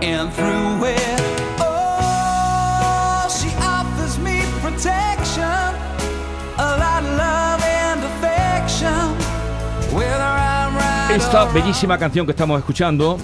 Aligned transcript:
And 0.00 0.32
through 0.32 0.84
it, 0.88 1.20
oh, 1.60 3.28
she 3.28 3.48
offers 3.60 4.18
me 4.18 4.42
protection, 4.60 5.44
a 5.44 6.76
lot 6.78 7.02
of 7.02 7.16
love 7.16 7.62
and 7.62 8.02
affection. 8.02 9.14
Whether 9.94 10.22
I'm 10.22 10.74
right 10.76 11.16
Esta 11.16 11.44
bellísima 11.52 11.98
canción 11.98 12.26
que 12.26 12.32
estamos 12.32 12.58
escuchando, 12.58 13.18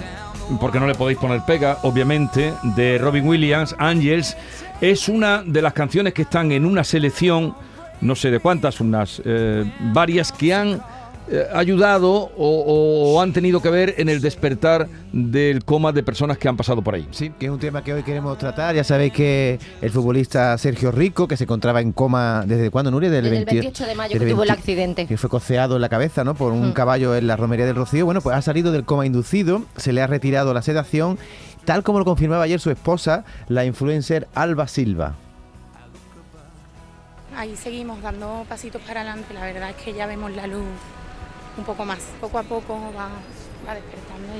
porque 0.59 0.79
no 0.79 0.85
le 0.87 0.93
podéis 0.93 1.17
poner 1.17 1.41
pega, 1.45 1.79
obviamente, 1.81 2.53
de 2.75 2.97
Robin 2.97 3.27
Williams, 3.27 3.75
Angels, 3.79 4.37
es 4.79 5.09
una 5.09 5.43
de 5.43 5.61
las 5.61 5.73
canciones 5.73 6.13
que 6.13 6.21
están 6.21 6.51
en 6.51 6.65
una 6.65 6.83
selección, 6.83 7.55
no 8.01 8.15
sé 8.15 8.29
de 8.29 8.39
cuántas, 8.39 8.79
unas 8.79 9.21
eh, 9.25 9.65
varias 9.91 10.31
que 10.31 10.53
han 10.53 10.81
eh, 11.29 11.47
ayudado 11.53 12.11
o, 12.11 13.13
o 13.15 13.21
han 13.21 13.31
tenido 13.33 13.61
que 13.61 13.69
ver 13.69 13.95
en 13.97 14.09
el 14.09 14.19
despertar 14.21 14.87
del 15.11 15.63
coma 15.63 15.91
de 15.91 16.03
personas 16.03 16.37
que 16.37 16.47
han 16.49 16.57
pasado 16.57 16.81
por 16.81 16.95
ahí. 16.95 17.07
Sí, 17.11 17.31
que 17.39 17.45
es 17.45 17.51
un 17.51 17.59
tema 17.59 17.83
que 17.83 17.93
hoy 17.93 18.03
queremos 18.03 18.37
tratar. 18.37 18.75
Ya 18.75 18.83
sabéis 18.83 19.13
que 19.13 19.59
el 19.81 19.89
futbolista 19.89 20.57
Sergio 20.57 20.91
Rico, 20.91 21.27
que 21.27 21.37
se 21.37 21.45
encontraba 21.45 21.81
en 21.81 21.91
coma 21.93 22.43
desde 22.45 22.69
cuándo, 22.71 22.91
Nuria? 22.91 23.09
Del 23.09 23.23
Desde 23.23 23.37
el 23.37 23.45
20 23.45 23.61
28 23.61 23.85
de 23.85 23.95
mayo 23.95 24.11
que 24.19 24.25
tuvo 24.25 24.43
el 24.43 24.49
20 24.49 24.51
accidente. 24.53 25.05
Que 25.07 25.17
fue 25.17 25.29
coceado 25.29 25.75
en 25.75 25.81
la 25.81 25.89
cabeza, 25.89 26.23
¿no? 26.23 26.33
Por 26.35 26.51
un 26.51 26.69
Mm. 26.69 26.73
caballo 26.73 27.15
en 27.15 27.27
la 27.27 27.35
romería 27.35 27.65
del 27.65 27.75
Rocío. 27.75 28.05
Bueno, 28.05 28.21
pues 28.21 28.35
ha 28.35 28.41
salido 28.41 28.71
del 28.71 28.83
coma 28.83 29.05
inducido, 29.05 29.63
se 29.77 29.93
le 29.93 30.01
ha 30.01 30.07
retirado 30.07 30.53
la 30.53 30.61
sedación, 30.61 31.17
tal 31.65 31.83
como 31.83 31.99
lo 31.99 32.05
confirmaba 32.05 32.43
ayer 32.43 32.59
su 32.59 32.69
esposa, 32.71 33.23
la 33.47 33.63
influencer 33.65 34.27
Alba 34.35 34.67
Silva. 34.67 35.15
Ahí 37.35 37.55
seguimos 37.55 38.01
dando 38.01 38.45
pasitos 38.47 38.81
para 38.83 39.01
adelante. 39.01 39.33
La 39.33 39.41
verdad 39.45 39.69
es 39.71 39.75
que 39.77 39.93
ya 39.93 40.05
vemos 40.05 40.31
la 40.35 40.45
luz 40.47 40.63
un 41.57 41.63
poco 41.63 41.85
más. 41.85 41.99
Poco 42.21 42.37
a 42.39 42.43
poco 42.43 42.73
va, 42.97 43.09
va 43.67 43.73
despertando 43.75 44.33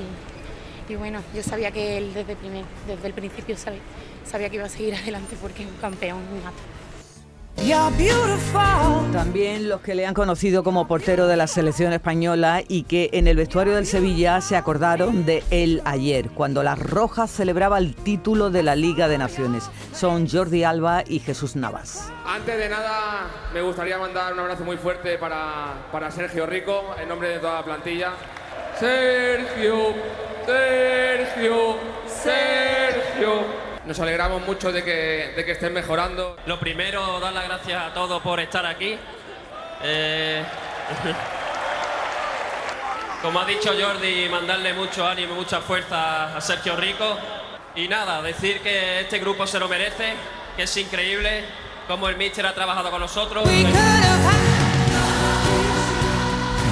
y, 0.88 0.94
bueno, 0.96 1.20
yo 1.34 1.42
sabía 1.42 1.70
que 1.70 1.96
él 1.98 2.12
desde, 2.14 2.36
primer- 2.36 2.64
desde 2.86 3.06
el 3.06 3.14
principio 3.14 3.56
sabía, 3.56 3.80
sabía 4.26 4.50
que 4.50 4.56
iba 4.56 4.66
a 4.66 4.68
seguir 4.68 4.94
adelante 5.02 5.36
porque 5.40 5.62
es 5.62 5.68
un 5.68 5.76
campeón 5.76 6.20
nato. 6.44 6.56
También 9.12 9.68
los 9.68 9.80
que 9.80 9.94
le 9.94 10.06
han 10.06 10.14
conocido 10.14 10.64
como 10.64 10.86
portero 10.86 11.26
de 11.26 11.36
la 11.36 11.46
selección 11.46 11.92
española 11.92 12.62
y 12.66 12.82
que 12.82 13.10
en 13.12 13.26
el 13.26 13.36
vestuario 13.36 13.74
del 13.74 13.86
Sevilla 13.86 14.40
se 14.40 14.56
acordaron 14.56 15.24
de 15.24 15.42
él 15.50 15.80
ayer, 15.84 16.30
cuando 16.30 16.62
las 16.62 16.78
Rojas 16.78 17.30
celebraba 17.30 17.78
el 17.78 17.94
título 17.94 18.50
de 18.50 18.62
la 18.62 18.76
Liga 18.76 19.08
de 19.08 19.18
Naciones. 19.18 19.70
Son 19.92 20.28
Jordi 20.28 20.64
Alba 20.64 21.04
y 21.06 21.20
Jesús 21.20 21.56
Navas. 21.56 22.12
Antes 22.26 22.58
de 22.58 22.68
nada, 22.68 23.30
me 23.52 23.62
gustaría 23.62 23.98
mandar 23.98 24.32
un 24.32 24.40
abrazo 24.40 24.64
muy 24.64 24.76
fuerte 24.76 25.16
para, 25.18 25.88
para 25.90 26.10
Sergio 26.10 26.46
Rico, 26.46 26.94
en 27.00 27.08
nombre 27.08 27.28
de 27.28 27.38
toda 27.38 27.60
la 27.60 27.64
plantilla. 27.64 28.12
Sergio, 28.78 29.94
Sergio. 30.44 31.03
Nos 33.86 34.00
alegramos 34.00 34.46
mucho 34.46 34.72
de 34.72 34.82
que, 34.82 35.34
de 35.36 35.44
que 35.44 35.52
estén 35.52 35.74
mejorando. 35.74 36.36
Lo 36.46 36.58
primero, 36.58 37.20
dar 37.20 37.34
las 37.34 37.44
gracias 37.44 37.82
a 37.82 37.92
todos 37.92 38.22
por 38.22 38.40
estar 38.40 38.64
aquí. 38.64 38.96
Eh, 39.82 40.42
como 43.22 43.40
ha 43.40 43.44
dicho 43.44 43.72
Jordi, 43.78 44.26
mandarle 44.30 44.72
mucho 44.72 45.06
ánimo 45.06 45.34
y 45.34 45.36
mucha 45.36 45.60
fuerza 45.60 46.34
a 46.34 46.40
Sergio 46.40 46.76
Rico. 46.76 47.18
Y 47.76 47.86
nada, 47.86 48.22
decir 48.22 48.60
que 48.60 49.00
este 49.00 49.18
grupo 49.18 49.46
se 49.46 49.58
lo 49.58 49.68
merece, 49.68 50.14
que 50.56 50.62
es 50.62 50.76
increíble 50.78 51.44
cómo 51.86 52.08
el 52.08 52.16
míster 52.16 52.46
ha 52.46 52.54
trabajado 52.54 52.90
con 52.90 53.00
nosotros. 53.00 53.44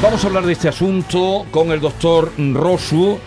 Vamos 0.01 0.25
a 0.25 0.27
hablar 0.27 0.45
de 0.45 0.53
este 0.53 0.69
asunto 0.69 1.45
con 1.51 1.73
el 1.73 1.81
doctor 1.81 2.33
Rosu 2.39 3.21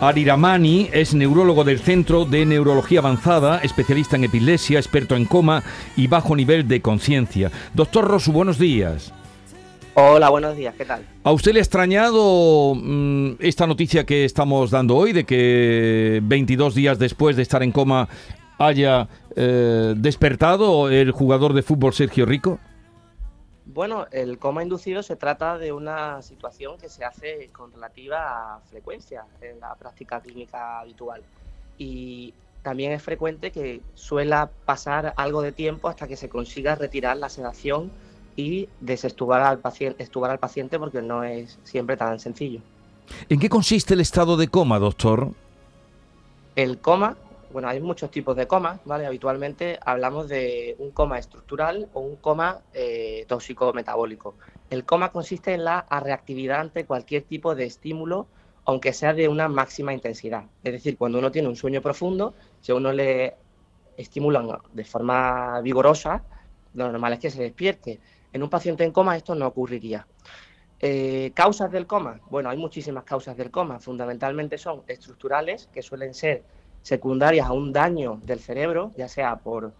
Ariramani, 0.00 0.90
es 0.92 1.14
neurólogo 1.14 1.64
del 1.64 1.78
Centro 1.78 2.26
de 2.26 2.44
Neurología 2.44 2.98
Avanzada, 2.98 3.60
especialista 3.60 4.16
en 4.16 4.24
epilepsia, 4.24 4.78
experto 4.78 5.16
en 5.16 5.24
coma 5.24 5.62
y 5.96 6.06
bajo 6.06 6.36
nivel 6.36 6.68
de 6.68 6.82
conciencia. 6.82 7.50
Doctor 7.72 8.06
Rosu, 8.06 8.30
buenos 8.30 8.58
días. 8.58 9.14
Hola, 9.94 10.28
buenos 10.28 10.54
días, 10.54 10.74
¿qué 10.76 10.84
tal? 10.84 11.02
¿A 11.24 11.32
usted 11.32 11.54
le 11.54 11.60
ha 11.60 11.62
extrañado 11.62 12.74
mm, 12.74 13.36
esta 13.38 13.66
noticia 13.66 14.04
que 14.04 14.26
estamos 14.26 14.70
dando 14.70 14.96
hoy 14.96 15.14
de 15.14 15.24
que 15.24 16.20
22 16.22 16.74
días 16.74 16.98
después 16.98 17.34
de 17.36 17.42
estar 17.42 17.62
en 17.62 17.72
coma 17.72 18.06
haya 18.58 19.08
eh, 19.34 19.94
despertado 19.96 20.90
el 20.90 21.10
jugador 21.10 21.54
de 21.54 21.62
fútbol 21.62 21.94
Sergio 21.94 22.26
Rico? 22.26 22.58
Bueno, 23.66 24.06
el 24.12 24.38
coma 24.38 24.62
inducido 24.62 25.02
se 25.02 25.16
trata 25.16 25.58
de 25.58 25.72
una 25.72 26.22
situación 26.22 26.78
que 26.78 26.88
se 26.88 27.04
hace 27.04 27.48
con 27.52 27.72
relativa 27.72 28.60
frecuencia 28.70 29.24
en 29.40 29.58
la 29.58 29.74
práctica 29.74 30.20
clínica 30.20 30.80
habitual. 30.80 31.22
Y 31.76 32.32
también 32.62 32.92
es 32.92 33.02
frecuente 33.02 33.50
que 33.50 33.82
suela 33.94 34.50
pasar 34.64 35.14
algo 35.16 35.42
de 35.42 35.50
tiempo 35.50 35.88
hasta 35.88 36.06
que 36.06 36.16
se 36.16 36.28
consiga 36.28 36.76
retirar 36.76 37.16
la 37.16 37.28
sedación 37.28 37.90
y 38.36 38.68
desestubar 38.80 39.42
al 39.42 39.58
paciente, 39.58 40.02
estubar 40.02 40.30
al 40.30 40.38
paciente 40.38 40.78
porque 40.78 41.02
no 41.02 41.24
es 41.24 41.58
siempre 41.64 41.96
tan 41.96 42.20
sencillo. 42.20 42.60
¿En 43.28 43.40
qué 43.40 43.48
consiste 43.48 43.94
el 43.94 44.00
estado 44.00 44.36
de 44.36 44.48
coma, 44.48 44.78
doctor? 44.78 45.30
El 46.54 46.78
coma, 46.78 47.16
bueno, 47.56 47.70
hay 47.70 47.80
muchos 47.80 48.10
tipos 48.10 48.36
de 48.36 48.46
coma, 48.46 48.80
¿vale? 48.84 49.06
Habitualmente 49.06 49.78
hablamos 49.82 50.28
de 50.28 50.76
un 50.78 50.90
coma 50.90 51.18
estructural 51.18 51.88
o 51.94 52.00
un 52.00 52.16
coma 52.16 52.60
eh, 52.74 53.24
tóxico 53.28 53.72
metabólico. 53.72 54.34
El 54.68 54.84
coma 54.84 55.10
consiste 55.10 55.54
en 55.54 55.64
la 55.64 55.86
reactividad 55.88 56.60
ante 56.60 56.84
cualquier 56.84 57.22
tipo 57.22 57.54
de 57.54 57.64
estímulo, 57.64 58.26
aunque 58.66 58.92
sea 58.92 59.14
de 59.14 59.26
una 59.28 59.48
máxima 59.48 59.94
intensidad. 59.94 60.44
Es 60.62 60.72
decir, 60.74 60.98
cuando 60.98 61.18
uno 61.18 61.30
tiene 61.30 61.48
un 61.48 61.56
sueño 61.56 61.80
profundo, 61.80 62.34
si 62.60 62.72
a 62.72 62.74
uno 62.74 62.92
le 62.92 63.36
estimulan 63.96 64.46
de 64.74 64.84
forma 64.84 65.58
vigorosa, 65.62 66.24
lo 66.74 66.92
normal 66.92 67.14
es 67.14 67.20
que 67.20 67.30
se 67.30 67.40
despierte. 67.40 68.00
En 68.34 68.42
un 68.42 68.50
paciente 68.50 68.84
en 68.84 68.92
coma 68.92 69.16
esto 69.16 69.34
no 69.34 69.46
ocurriría. 69.46 70.06
Eh, 70.78 71.32
¿Causas 71.34 71.72
del 71.72 71.86
coma? 71.86 72.20
Bueno, 72.28 72.50
hay 72.50 72.58
muchísimas 72.58 73.04
causas 73.04 73.34
del 73.34 73.50
coma. 73.50 73.80
Fundamentalmente 73.80 74.58
son 74.58 74.82
estructurales, 74.86 75.70
que 75.72 75.80
suelen 75.80 76.12
ser 76.12 76.44
secundarias 76.92 77.46
a 77.48 77.52
un 77.52 77.72
daño 77.72 78.10
del 78.30 78.40
cerebro, 78.48 78.92
ya 78.96 79.08
sea 79.08 79.30
por 79.46 79.74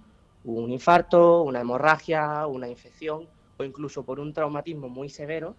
un 0.45 0.71
infarto, 0.79 1.43
una 1.51 1.61
hemorragia, 1.61 2.47
una 2.47 2.69
infección 2.69 3.29
o 3.59 3.65
incluso 3.65 4.05
por 4.05 4.17
un 4.21 4.33
traumatismo 4.33 4.89
muy 4.89 5.09
severo, 5.09 5.57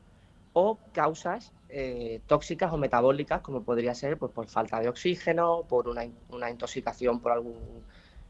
o 0.54 0.66
causas 0.92 1.54
eh, 1.70 2.22
tóxicas 2.32 2.72
o 2.74 2.78
metabólicas, 2.78 3.42
como 3.42 3.64
podría 3.64 3.94
ser 3.96 4.18
pues, 4.18 4.32
por 4.32 4.48
falta 4.48 4.80
de 4.82 4.90
oxígeno, 4.90 5.66
por 5.70 5.88
una, 5.88 6.04
in- 6.06 6.20
una 6.30 6.50
intoxicación 6.50 7.22
por 7.22 7.32
algún, 7.32 7.86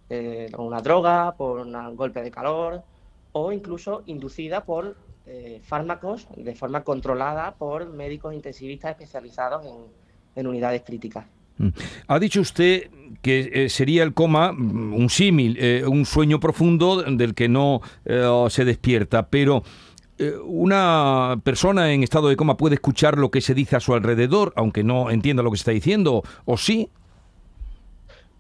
eh, 0.09 0.47
alguna 0.53 0.81
droga, 0.81 1.35
por 1.38 1.59
un 1.61 1.95
golpe 1.95 2.22
de 2.22 2.31
calor, 2.31 2.84
o 3.31 3.51
incluso 3.51 4.03
inducida 4.05 4.63
por 4.66 4.84
eh, 5.25 5.59
fármacos 5.63 6.28
de 6.35 6.55
forma 6.55 6.84
controlada 6.84 7.55
por 7.57 7.88
médicos 7.89 8.34
intensivistas 8.34 8.91
especializados 8.91 9.66
en 10.35 10.47
unidades 10.47 10.84
críticas. 10.84 11.25
Mm. 11.57 11.69
Ha 12.07 12.19
dicho 12.19 12.41
usted 12.41 12.90
que 13.22 13.50
eh, 13.53 13.69
sería 13.69 14.03
el 14.03 14.13
coma 14.13 14.51
mm, 14.51 14.94
un 14.94 15.09
símil, 15.09 15.57
eh, 15.59 15.84
un 15.85 16.06
sueño 16.06 16.40
profundo 16.40 17.03
del 17.03 17.34
que 17.34 17.50
no 17.50 17.81
eh, 18.06 18.45
se 18.50 18.66
despierta, 18.66 19.28
pero 19.28 19.63
una 20.46 21.40
persona 21.44 21.91
en 21.91 22.01
estado 22.01 22.28
de 22.28 22.35
coma 22.35 22.57
puede 22.57 22.73
escuchar 22.73 23.19
lo 23.19 23.29
que 23.29 23.40
se 23.40 23.53
dice 23.53 23.75
a 23.75 23.79
su 23.79 23.94
alrededor, 23.94 24.51
aunque 24.56 24.84
no 24.84 25.12
entienda 25.12 25.44
lo 25.44 25.51
que 25.51 25.57
se 25.57 25.62
está 25.62 25.72
diciendo, 25.73 26.23
¿o 26.46 26.57
sí? 26.57 26.90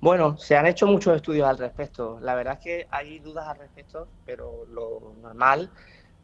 Bueno, 0.01 0.37
se 0.39 0.57
han 0.57 0.65
hecho 0.65 0.87
muchos 0.87 1.15
estudios 1.15 1.47
al 1.47 1.59
respecto. 1.59 2.19
La 2.19 2.33
verdad 2.33 2.53
es 2.53 2.59
que 2.63 2.87
hay 2.89 3.19
dudas 3.19 3.47
al 3.47 3.59
respecto, 3.59 4.07
pero 4.25 4.65
lo 4.71 5.13
normal 5.21 5.69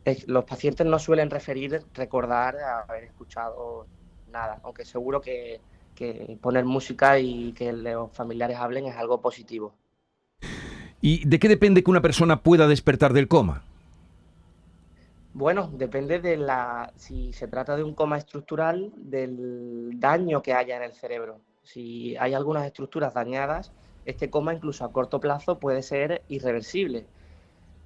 es 0.05 0.27
los 0.27 0.43
pacientes 0.43 0.87
no 0.87 0.97
suelen 0.97 1.29
referir, 1.29 1.83
recordar 1.93 2.55
haber 2.89 3.03
escuchado 3.03 3.85
nada, 4.31 4.59
aunque 4.63 4.85
seguro 4.85 5.21
que, 5.21 5.61
que 5.95 6.37
poner 6.41 6.65
música 6.65 7.19
y 7.19 7.53
que 7.53 7.71
los 7.73 8.11
familiares 8.11 8.57
hablen 8.57 8.85
es 8.85 8.95
algo 8.95 9.21
positivo. 9.21 9.73
¿Y 11.01 11.27
de 11.27 11.39
qué 11.39 11.49
depende 11.49 11.83
que 11.83 11.91
una 11.91 12.01
persona 12.01 12.41
pueda 12.41 12.67
despertar 12.67 13.13
del 13.13 13.27
coma? 13.27 13.63
Bueno, 15.33 15.69
depende 15.73 16.19
de 16.19 16.37
la, 16.37 16.93
si 16.95 17.33
se 17.33 17.47
trata 17.47 17.75
de 17.75 17.83
un 17.83 17.95
coma 17.95 18.17
estructural, 18.17 18.93
del 18.95 19.99
daño 19.99 20.41
que 20.43 20.53
haya 20.53 20.77
en 20.77 20.83
el 20.83 20.93
cerebro. 20.93 21.39
Si 21.63 22.15
hay 22.17 22.33
algunas 22.33 22.65
estructuras 22.65 23.13
dañadas, 23.15 23.71
este 24.05 24.29
coma 24.29 24.53
incluso 24.53 24.85
a 24.85 24.91
corto 24.91 25.19
plazo 25.19 25.59
puede 25.59 25.81
ser 25.81 26.23
irreversible. 26.27 27.05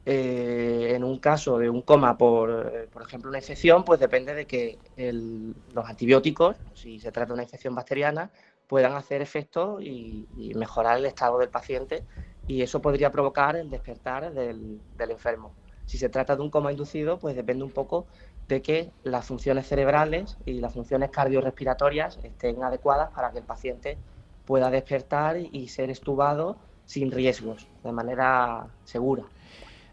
Eh, 0.09 0.93
en 0.95 1.03
un 1.03 1.19
caso 1.19 1.57
de 1.57 1.69
un 1.69 1.81
coma 1.81 2.17
por, 2.17 2.71
eh, 2.73 2.87
por 2.87 3.01
ejemplo, 3.01 3.27
una 3.29 3.39
infección, 3.39 3.83
pues 3.83 3.99
depende 3.99 4.33
de 4.33 4.47
que 4.47 4.79
el- 4.95 5.53
los 5.73 5.85
antibióticos, 5.85 6.55
si 6.73 6.97
se 6.97 7.11
trata 7.11 7.27
de 7.27 7.33
una 7.33 7.43
infección 7.43 7.75
bacteriana, 7.75 8.31
puedan 8.67 8.93
hacer 8.93 9.21
efecto 9.21 9.79
y, 9.81 10.53
mejorar 10.55 10.97
el 10.97 11.05
estado 11.07 11.39
del 11.39 11.49
paciente 11.49 12.05
y 12.47 12.61
eso 12.61 12.81
podría 12.81 13.11
provocar 13.11 13.57
el 13.57 13.69
despertar 13.69 14.33
del, 14.33 14.81
del 14.97 15.11
enfermo. 15.11 15.53
Si 15.85 15.97
se 15.97 16.07
trata 16.07 16.37
de 16.37 16.41
un 16.41 16.51
coma 16.51 16.71
inducido, 16.71 17.19
pues 17.19 17.35
depende 17.35 17.65
un 17.65 17.71
poco 17.71 18.07
de 18.47 18.61
que 18.61 18.93
las 19.03 19.25
funciones 19.25 19.67
cerebrales 19.67 20.37
y 20.45 20.61
las 20.61 20.73
funciones 20.73 21.09
cardiorrespiratorias 21.11 22.17
estén 22.23 22.63
adecuadas 22.63 23.09
para 23.11 23.31
que 23.31 23.39
el 23.39 23.45
paciente 23.45 23.97
pueda 24.45 24.69
despertar 24.71 25.35
y 25.37 25.67
ser 25.67 25.89
estubado 25.89 26.57
sin 26.85 27.11
riesgos, 27.11 27.67
de 27.83 27.91
manera 27.91 28.73
segura. 28.85 29.25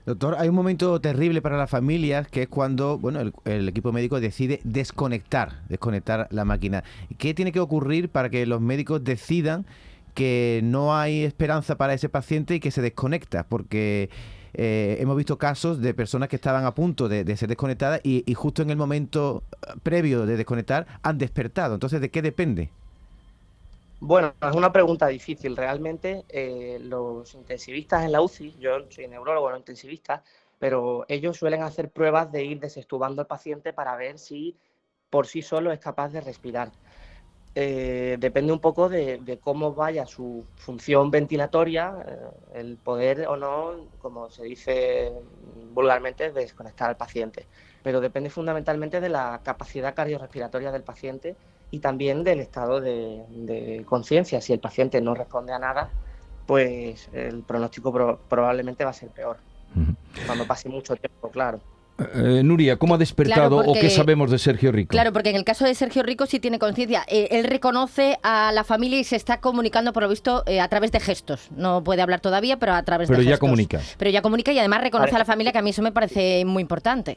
Doctor, 0.07 0.37
hay 0.39 0.51
un 0.51 0.55
momento 0.55 1.01
terrible 1.01 1.41
para 1.41 1.57
las 1.57 1.71
familias 1.71 2.29
que 2.29 2.43
es 2.43 2.49
cuando 2.49 2.99
bueno, 2.99 3.33
el, 3.47 3.69
equipo 3.69 3.91
médico 3.91 4.21
decide 4.21 4.61
desconectar, 4.63 5.63
desconectar 5.71 6.29
la 6.31 6.45
máquina. 6.45 6.85
¿Qué 7.17 7.33
tiene 7.33 7.53
que 7.53 7.61
ocurrir 7.61 8.11
para 8.11 8.29
que 8.29 8.45
los 8.45 8.61
médicos 8.61 9.03
decidan 9.03 9.65
que 10.13 10.61
no 10.63 10.95
hay 10.95 11.25
esperanza 11.25 11.77
para 11.77 11.95
ese 11.95 12.11
paciente 12.11 12.55
y 12.55 12.61
que 12.61 12.71
se 12.71 12.83
desconecta? 12.83 13.47
Porque 13.49 14.11
eh, 14.53 14.99
hemos 15.01 15.17
visto 15.17 15.39
casos 15.39 15.81
de 15.81 15.95
personas 15.95 16.29
que 16.29 16.37
estaban 16.37 16.67
a 16.67 16.75
punto 16.75 17.09
de, 17.09 17.25
de 17.25 17.37
ser 17.39 17.49
desconectadas 17.49 18.01
y, 18.05 18.25
y, 18.27 18.35
justo 18.35 18.61
en 18.61 18.69
el 18.69 18.77
momento 18.77 19.43
previo 19.83 20.27
de 20.27 20.37
desconectar 20.37 20.87
han 21.03 21.17
despertado. 21.17 21.73
Entonces, 21.73 22.03
¿de 22.03 22.11
qué 22.11 22.21
depende? 22.21 22.71
Bueno, 24.01 24.35
es 24.41 24.55
una 24.55 24.73
pregunta 24.73 25.07
difícil. 25.07 25.57
Realmente 25.57 26.25
eh, 26.29 26.79
los 26.81 27.35
intensivistas 27.35 28.05
en 28.05 28.13
la 28.13 28.21
UCI, 28.21 28.57
yo 28.59 28.91
soy 28.91 29.09
neurólogo, 29.09 29.51
no 29.51 29.57
intensivista, 29.57 30.23
pero 30.59 31.05
ellos 31.09 31.37
suelen 31.37 31.63
hacer 31.63 31.91
pruebas 31.91 32.31
de 32.31 32.45
ir 32.45 32.61
desestubando 32.61 33.23
al 33.23 33.27
paciente 33.27 33.73
para 33.73 33.97
ver 33.97 34.19
si 34.19 34.57
por 35.11 35.27
sí 35.27 35.43
solo 35.43 35.73
es 35.73 35.79
capaz 35.79 36.09
de 36.11 36.21
respirar. 36.21 36.73
Eh, 37.57 38.17
depende 38.19 38.53
un 38.53 38.59
poco 38.59 38.89
de, 38.89 39.39
cómo 39.41 39.75
vaya 39.75 40.07
su 40.07 40.45
función 40.57 41.13
ventilatoria, 41.13 41.95
eh, 42.05 42.19
el 42.55 42.77
poder 42.79 43.29
o 43.29 43.37
no, 43.37 43.87
como 44.01 44.29
se 44.29 44.43
dice 44.45 45.13
vulgarmente, 45.73 46.33
desconectar 46.33 46.89
al 46.89 46.97
paciente. 46.97 47.47
Pero 47.85 48.01
depende 48.01 48.29
fundamentalmente 48.29 49.01
de 49.01 49.09
la 49.09 49.41
capacidad 49.45 49.95
cardiorrespiratoria 49.95 50.73
del 50.73 50.83
paciente 50.83 51.37
y 51.75 51.79
también 51.81 52.23
del 52.25 52.41
estado 52.41 52.81
de, 52.81 53.23
de 53.31 53.83
conciencia. 53.85 54.41
Si 54.41 54.53
el 54.53 54.61
paciente 54.61 55.01
no 55.01 55.15
responde 55.15 55.53
a 55.53 55.59
nada, 55.59 55.91
pues 56.47 57.09
el 57.13 57.43
pronóstico 57.43 57.93
pro, 57.93 58.21
probablemente 58.29 58.85
va 58.85 58.91
a 58.91 58.95
ser 58.95 59.09
peor. 59.09 59.39
Uh 59.75 59.81
-huh. 59.81 60.27
Cuando 60.27 60.47
pase 60.47 60.69
mucho 60.69 60.95
tiempo, 60.95 61.31
claro. 61.31 61.59
Eh, 61.97 62.43
Nuria, 62.43 62.77
¿cómo 62.77 62.95
ha 62.95 62.99
despertado 62.99 63.51
Claro, 63.51 63.65
porque- 63.67 63.79
o 63.79 63.83
qué 63.83 63.89
sabemos 63.91 64.29
de 64.31 64.39
Sergio 64.39 64.73
Rico? 64.73 64.91
Claro, 64.91 65.13
porque 65.13 65.31
en 65.31 65.37
el 65.37 65.45
caso 65.45 65.65
de 65.65 65.75
Sergio 65.77 66.03
Rico 66.03 66.27
sí 66.27 66.41
tiene 66.41 66.59
conciencia. 66.59 67.05
Eh, 67.09 67.29
él 67.31 67.45
reconoce 67.45 68.19
a 68.25 68.51
la 68.53 68.65
familia 68.65 68.99
y 68.99 69.05
se 69.05 69.15
está 69.17 69.41
comunicando, 69.41 69.93
por 69.93 70.03
lo 70.03 70.09
visto, 70.09 70.43
eh, 70.47 70.61
a 70.61 70.69
través 70.69 70.91
de 70.93 70.99
gestos. 71.01 71.49
No 71.57 71.83
puede 71.85 72.03
hablar 72.03 72.21
todavía, 72.21 72.57
pero 72.59 72.73
a 72.75 72.83
través 72.83 73.09
Pero 73.09 73.19
de 73.21 73.25
ya 73.27 73.31
gestos. 73.33 73.49
comunica. 73.49 73.81
Pero 73.97 74.11
ya 74.11 74.23
comunica 74.23 74.53
y 74.53 74.59
además 74.59 74.81
reconoce 74.83 75.15
a 75.15 75.19
la 75.19 75.25
familia, 75.25 75.53
que 75.53 75.59
a 75.59 75.63
mí 75.63 75.71
eso 75.71 75.83
me 75.83 75.93
parece 75.93 76.45
muy 76.45 76.63
importante. 76.63 77.17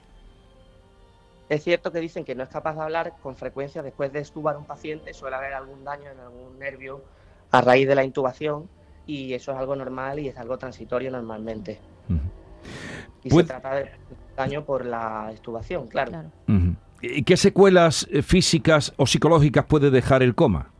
Es 1.49 1.63
cierto 1.63 1.91
que 1.91 1.99
dicen 1.99 2.25
que 2.25 2.35
no 2.35 2.43
es 2.43 2.49
capaz 2.49 2.75
de 2.75 2.81
hablar 2.81 3.13
con 3.21 3.35
frecuencia 3.37 3.81
después 3.81 4.11
de 4.11 4.19
estubar 4.19 4.55
a 4.55 4.57
un 4.59 4.65
paciente, 4.65 5.13
suele 5.13 5.37
haber 5.37 5.53
algún 5.53 5.83
daño 5.83 6.09
en 6.11 6.19
algún 6.19 6.59
nervio 6.59 7.03
a 7.51 7.61
raíz 7.61 7.87
de 7.87 7.95
la 7.95 8.03
intubación 8.03 8.69
y 9.05 9.33
eso 9.33 9.53
es 9.53 9.57
algo 9.57 9.75
normal 9.75 10.19
y 10.19 10.27
es 10.27 10.37
algo 10.37 10.57
transitorio 10.57 11.09
normalmente. 11.09 11.79
Y 13.23 13.29
Puede- 13.29 13.47
se 13.47 13.53
trata 13.53 13.75
de 13.75 13.91
daño 14.35 14.65
por 14.65 14.85
la 14.85 15.31
estubación, 15.33 15.87
claro. 15.87 16.31
¿Y 17.01 17.23
qué 17.23 17.37
secuelas 17.37 18.07
eh, 18.11 18.21
físicas 18.23 18.93
o 18.97 19.05
psicológicas 19.05 19.65
puede 19.65 19.89
dejar 19.91 20.23
el 20.23 20.35
coma? 20.35 20.71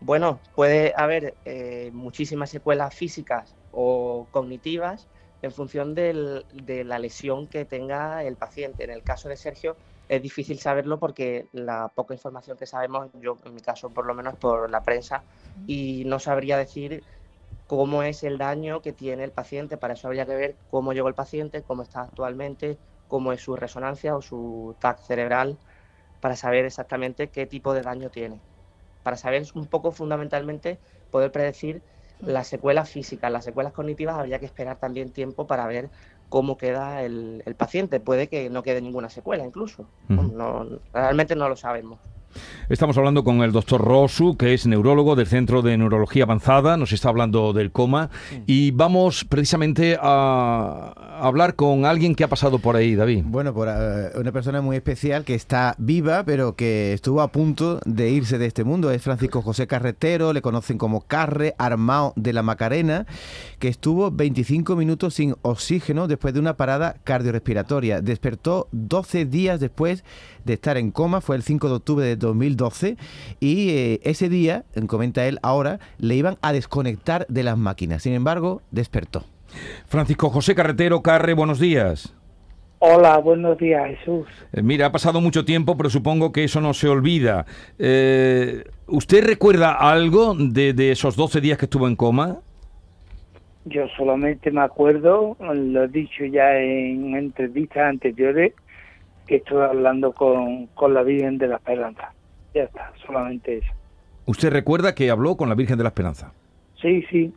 Bueno, 0.00 0.38
puede 0.54 0.92
haber 0.96 1.34
eh, 1.44 1.90
muchísimas 1.94 2.50
secuelas 2.50 2.94
físicas 2.94 3.54
o 3.72 4.26
cognitivas 4.30 5.08
en 5.44 5.52
función 5.52 5.94
del- 5.94 6.46
de 6.52 6.84
la 6.84 6.98
lesión 6.98 7.48
que 7.48 7.64
tenga 7.64 8.24
el 8.24 8.36
paciente. 8.36 8.84
En 8.84 8.90
el 8.90 9.02
caso 9.04 9.28
de 9.28 9.36
Sergio 9.36 9.76
es 10.08 10.22
difícil 10.22 10.58
saberlo 10.58 10.98
porque 10.98 11.48
la 11.52 11.92
poca 11.94 12.14
información 12.14 12.56
que 12.56 12.66
sabemos, 12.66 13.10
yo 13.14 13.36
en 13.44 13.54
mi 13.54 13.60
caso 13.60 13.92
por 13.92 14.06
lo 14.06 14.14
menos 14.14 14.36
por 14.36 14.70
la 14.70 14.82
prensa, 14.82 15.24
y 15.66 16.04
no 16.06 16.18
sabría 16.18 16.56
decir 16.58 17.04
cómo 17.66 18.02
es 18.02 18.22
el 18.24 18.38
daño 18.38 18.80
que 18.82 18.92
tiene 18.92 19.24
el 19.24 19.32
paciente. 19.32 19.76
Para 19.78 19.94
eso 19.94 20.06
habría 20.08 20.26
que 20.26 20.34
ver 20.34 20.58
cómo 20.68 20.92
llegó 20.92 21.08
el 21.08 21.14
paciente, 21.14 21.62
cómo 21.62 21.82
está 21.82 22.02
actualmente, 22.02 22.78
cómo 23.06 23.32
es 23.32 23.40
su 23.42 23.56
resonancia 23.56 24.16
o 24.16 24.22
su 24.22 24.76
TAC 24.80 25.00
cerebral, 25.00 25.58
para 26.20 26.36
saber 26.36 26.64
exactamente 26.64 27.30
qué 27.30 27.46
tipo 27.46 27.74
de 27.74 27.82
daño 27.82 28.10
tiene 28.10 28.42
para 29.02 29.16
saber 29.18 29.44
un 29.54 29.66
poco 29.68 29.92
fundamentalmente 29.92 30.80
poder 31.10 31.30
predecir 31.30 31.84
las 32.18 32.48
secuelas 32.48 32.90
físicas, 32.90 33.30
las 33.30 33.44
secuelas 33.44 33.72
cognitivas, 33.72 34.16
habría 34.16 34.38
que 34.38 34.46
esperar 34.46 34.78
también 34.78 35.12
tiempo 35.12 35.46
para 35.46 35.66
ver 35.66 35.90
cómo 36.28 36.56
queda 36.56 37.02
el, 37.02 37.42
el 37.46 37.54
paciente. 37.56 38.00
Puede 38.00 38.28
que 38.28 38.50
no 38.50 38.62
quede 38.62 38.80
ninguna 38.80 39.10
secuela 39.10 39.44
incluso. 39.44 39.88
No, 40.08 40.66
realmente 40.92 41.36
no 41.36 41.48
lo 41.48 41.56
sabemos. 41.56 42.00
Estamos 42.68 42.96
hablando 42.96 43.24
con 43.24 43.42
el 43.42 43.52
doctor 43.52 43.80
Rosu, 43.80 44.36
que 44.36 44.54
es 44.54 44.66
neurólogo 44.66 45.16
del 45.16 45.26
Centro 45.26 45.62
de 45.62 45.76
Neurología 45.76 46.24
Avanzada, 46.24 46.76
nos 46.76 46.92
está 46.92 47.08
hablando 47.08 47.52
del 47.52 47.70
coma 47.70 48.10
y 48.46 48.70
vamos 48.70 49.24
precisamente 49.24 49.98
a 50.00 50.94
hablar 51.20 51.54
con 51.54 51.84
alguien 51.84 52.14
que 52.14 52.24
ha 52.24 52.28
pasado 52.28 52.58
por 52.58 52.76
ahí, 52.76 52.94
David. 52.94 53.24
Bueno, 53.26 53.52
por 53.52 53.68
eh, 53.68 54.10
una 54.16 54.32
persona 54.32 54.60
muy 54.60 54.76
especial 54.76 55.24
que 55.24 55.34
está 55.34 55.74
viva, 55.78 56.24
pero 56.24 56.56
que 56.56 56.92
estuvo 56.92 57.20
a 57.20 57.28
punto 57.28 57.80
de 57.84 58.10
irse 58.10 58.38
de 58.38 58.46
este 58.46 58.64
mundo. 58.64 58.90
Es 58.90 59.02
Francisco 59.02 59.42
José 59.42 59.66
Carretero, 59.66 60.32
le 60.32 60.42
conocen 60.42 60.78
como 60.78 61.02
Carre, 61.02 61.54
armado 61.58 62.12
de 62.16 62.32
la 62.32 62.42
Macarena, 62.42 63.06
que 63.58 63.68
estuvo 63.68 64.10
25 64.10 64.76
minutos 64.76 65.14
sin 65.14 65.34
oxígeno 65.42 66.08
después 66.08 66.34
de 66.34 66.40
una 66.40 66.56
parada 66.56 66.96
cardiorrespiratoria. 67.04 68.00
Despertó 68.00 68.68
12 68.72 69.26
días 69.26 69.60
después 69.60 70.04
de 70.44 70.54
estar 70.54 70.76
en 70.76 70.90
coma, 70.90 71.20
fue 71.20 71.36
el 71.36 71.42
5 71.42 71.68
de 71.68 71.74
octubre 71.74 72.06
de 72.06 72.16
2012, 72.26 72.96
y 73.40 73.70
eh, 73.70 74.00
ese 74.02 74.28
día, 74.28 74.64
comenta 74.86 75.26
él 75.26 75.38
ahora, 75.42 75.78
le 75.98 76.14
iban 76.14 76.36
a 76.42 76.52
desconectar 76.52 77.26
de 77.28 77.42
las 77.42 77.56
máquinas. 77.56 78.02
Sin 78.02 78.12
embargo, 78.12 78.62
despertó. 78.70 79.24
Francisco 79.86 80.30
José 80.30 80.54
Carretero, 80.54 81.02
Carre, 81.02 81.34
buenos 81.34 81.60
días. 81.60 82.14
Hola, 82.86 83.16
buenos 83.18 83.56
días, 83.56 83.96
Jesús. 83.96 84.26
Eh, 84.52 84.62
mira, 84.62 84.86
ha 84.86 84.92
pasado 84.92 85.20
mucho 85.20 85.44
tiempo, 85.44 85.76
pero 85.76 85.88
supongo 85.88 86.32
que 86.32 86.44
eso 86.44 86.60
no 86.60 86.74
se 86.74 86.88
olvida. 86.88 87.46
Eh, 87.78 88.64
¿Usted 88.86 89.24
recuerda 89.24 89.72
algo 89.72 90.34
de, 90.34 90.74
de 90.74 90.92
esos 90.92 91.16
12 91.16 91.40
días 91.40 91.56
que 91.56 91.64
estuvo 91.64 91.88
en 91.88 91.96
coma? 91.96 92.40
Yo 93.64 93.88
solamente 93.96 94.50
me 94.50 94.60
acuerdo, 94.60 95.36
lo 95.40 95.84
he 95.84 95.88
dicho 95.88 96.26
ya 96.26 96.58
en 96.58 97.16
entrevistas 97.16 97.88
anteriores, 97.88 98.52
que 99.26 99.36
estuve 99.36 99.64
hablando 99.64 100.12
con, 100.12 100.66
con 100.68 100.92
la 100.92 101.02
Virgen 101.02 101.38
de 101.38 101.48
la 101.48 101.56
Esperanza. 101.56 102.12
Ya 102.54 102.62
está, 102.64 102.92
solamente 103.06 103.58
eso. 103.58 103.72
¿Usted 104.26 104.50
recuerda 104.50 104.94
que 104.94 105.10
habló 105.10 105.36
con 105.36 105.48
la 105.48 105.54
Virgen 105.54 105.76
de 105.76 105.82
la 105.84 105.88
Esperanza? 105.88 106.32
Sí, 106.80 107.02
sí. 107.10 107.32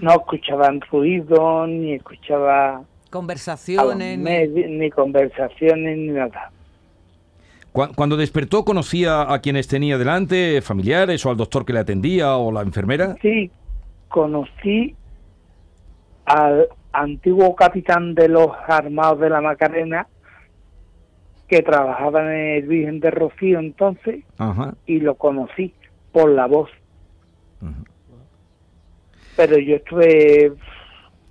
No 0.00 0.10
escuchaban 0.12 0.80
ruido, 0.90 1.66
ni 1.66 1.94
escuchaba 1.94 2.82
Conversaciones. 3.10 4.18
ni- 4.18 4.66
ni 4.78 4.90
conversaciones, 4.90 5.96
ni 5.98 6.08
nada. 6.08 6.50
Cu- 7.72 7.88
Cuando 7.96 8.16
despertó, 8.16 8.64
¿conocía 8.64 9.32
a 9.32 9.40
quienes 9.40 9.66
tenía 9.68 9.98
delante, 9.98 10.60
familiares 10.62 11.24
o 11.26 11.30
al 11.30 11.36
doctor 11.36 11.64
que 11.64 11.72
le 11.72 11.80
atendía 11.80 12.36
o 12.36 12.52
la 12.52 12.62
enfermera? 12.62 13.16
Sí, 13.22 13.50
conocí 14.08 14.94
al 16.26 16.68
antiguo 16.92 17.56
capitán 17.56 18.14
de 18.14 18.28
los 18.28 18.48
armados 18.68 19.20
de 19.20 19.30
la 19.30 19.40
Macarena, 19.40 20.06
que 21.48 21.62
trabajaba 21.62 22.20
en 22.22 22.56
el 22.56 22.62
Virgen 22.66 23.00
de 23.00 23.10
Rocío 23.10 23.58
entonces, 23.58 24.24
Ajá. 24.36 24.74
y 24.86 25.00
lo 25.00 25.14
conocí 25.16 25.74
por 26.12 26.30
la 26.30 26.46
voz. 26.46 26.70
Pero 29.36 29.56
yo 29.58 29.76
estuve 29.76 30.52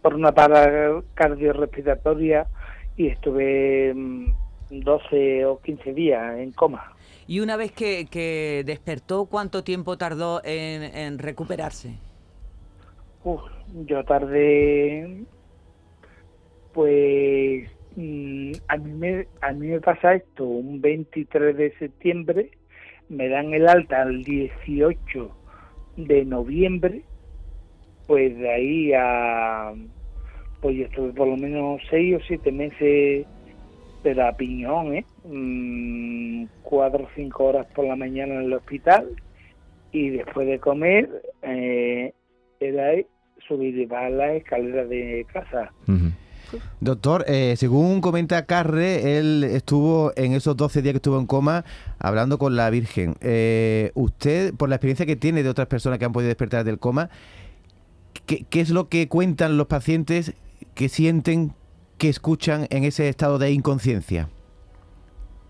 por 0.02 0.16
una 0.16 0.32
parada 0.32 1.02
cardiorrespiratoria 1.14 2.48
y 2.96 3.08
estuve 3.08 3.94
mm, 3.94 4.32
12 4.70 5.46
o 5.46 5.60
15 5.62 5.94
días 5.94 6.38
en 6.38 6.52
coma. 6.52 6.94
Y 7.28 7.42
una 7.42 7.58
vez 7.58 7.74
que, 7.74 8.08
que 8.10 8.64
despertó, 8.66 9.26
¿cuánto 9.26 9.64
tiempo 9.64 9.98
tardó 9.98 10.42
en, 10.46 10.84
en 10.84 11.20
recuperarse? 11.20 11.96
Uf, 13.26 13.42
yo 13.86 14.04
tardé, 14.06 15.26
pues, 16.74 17.70
a 17.98 18.78
mí, 18.78 18.94
me, 18.94 19.28
a 19.42 19.52
mí 19.54 19.68
me 19.68 19.82
pasa 19.82 20.14
esto, 20.14 20.44
un 20.44 20.82
23 20.82 21.58
de 21.58 21.72
septiembre, 21.78 22.52
me 23.10 23.28
dan 23.28 23.54
el 23.54 23.68
alta 23.68 24.04
el 24.04 24.24
18 24.24 25.36
de 25.96 26.26
noviembre, 26.26 27.02
pues 28.06 28.38
de 28.38 28.50
ahí 28.50 28.94
a, 28.94 29.74
pues 30.62 30.78
yo 30.78 30.86
estuve 30.86 31.12
por 31.14 31.28
lo 31.28 31.38
menos 31.38 31.82
seis 31.90 32.16
o 32.16 32.20
siete 32.28 32.52
meses, 32.52 33.26
pero 34.04 34.28
a 34.28 34.34
piñón, 34.34 34.96
¿eh? 34.96 35.06
Mm, 35.26 36.46
cuatro 36.62 37.06
o 37.06 37.10
cinco 37.16 37.46
horas 37.46 37.66
por 37.74 37.86
la 37.86 37.96
mañana 37.96 38.36
en 38.36 38.42
el 38.44 38.54
hospital 38.54 39.08
y 39.92 40.12
después 40.12 40.48
de 40.48 40.60
comer 40.60 41.10
eh, 41.42 42.14
era 42.60 42.92
subir 43.48 43.76
y 43.78 43.86
bajar 43.86 44.12
las 44.12 44.32
escaleras 44.36 44.88
de 44.88 45.26
casa. 45.34 45.72
Ujú. 45.88 46.12
Doctor, 46.80 47.26
eh, 47.28 47.56
según 47.58 48.02
comenta 48.02 48.46
Carre, 48.46 49.18
él 49.18 49.44
estuvo 49.44 50.12
en 50.16 50.34
esos 50.34 50.56
12 50.56 50.82
días 50.82 50.94
que 50.94 50.98
estuvo 50.98 51.20
en 51.20 51.26
coma 51.26 51.66
hablando 52.00 52.38
con 52.38 52.56
la 52.56 52.70
Virgen. 52.70 53.16
Eh, 53.22 53.92
usted, 53.96 54.54
por 54.54 54.70
la 54.70 54.76
experiencia 54.76 55.06
que 55.06 55.16
tiene 55.16 55.44
de 55.44 55.50
otras 55.50 55.68
personas 55.68 56.00
que 56.00 56.06
han 56.06 56.14
podido 56.14 56.30
despertar 56.30 56.64
del 56.64 56.80
coma, 56.80 57.10
¿qué, 58.26 58.46
es 58.52 58.70
lo 58.70 58.90
que 58.90 59.08
cuentan 59.08 59.58
los 59.58 59.68
pacientes 59.68 60.34
que 60.74 60.90
sienten, 60.90 61.54
que 61.98 62.10
escuchan 62.10 62.68
en 62.70 62.84
ese 62.84 63.10
estado 63.10 63.40
de 63.40 63.52
inconsciencia? 63.52 64.30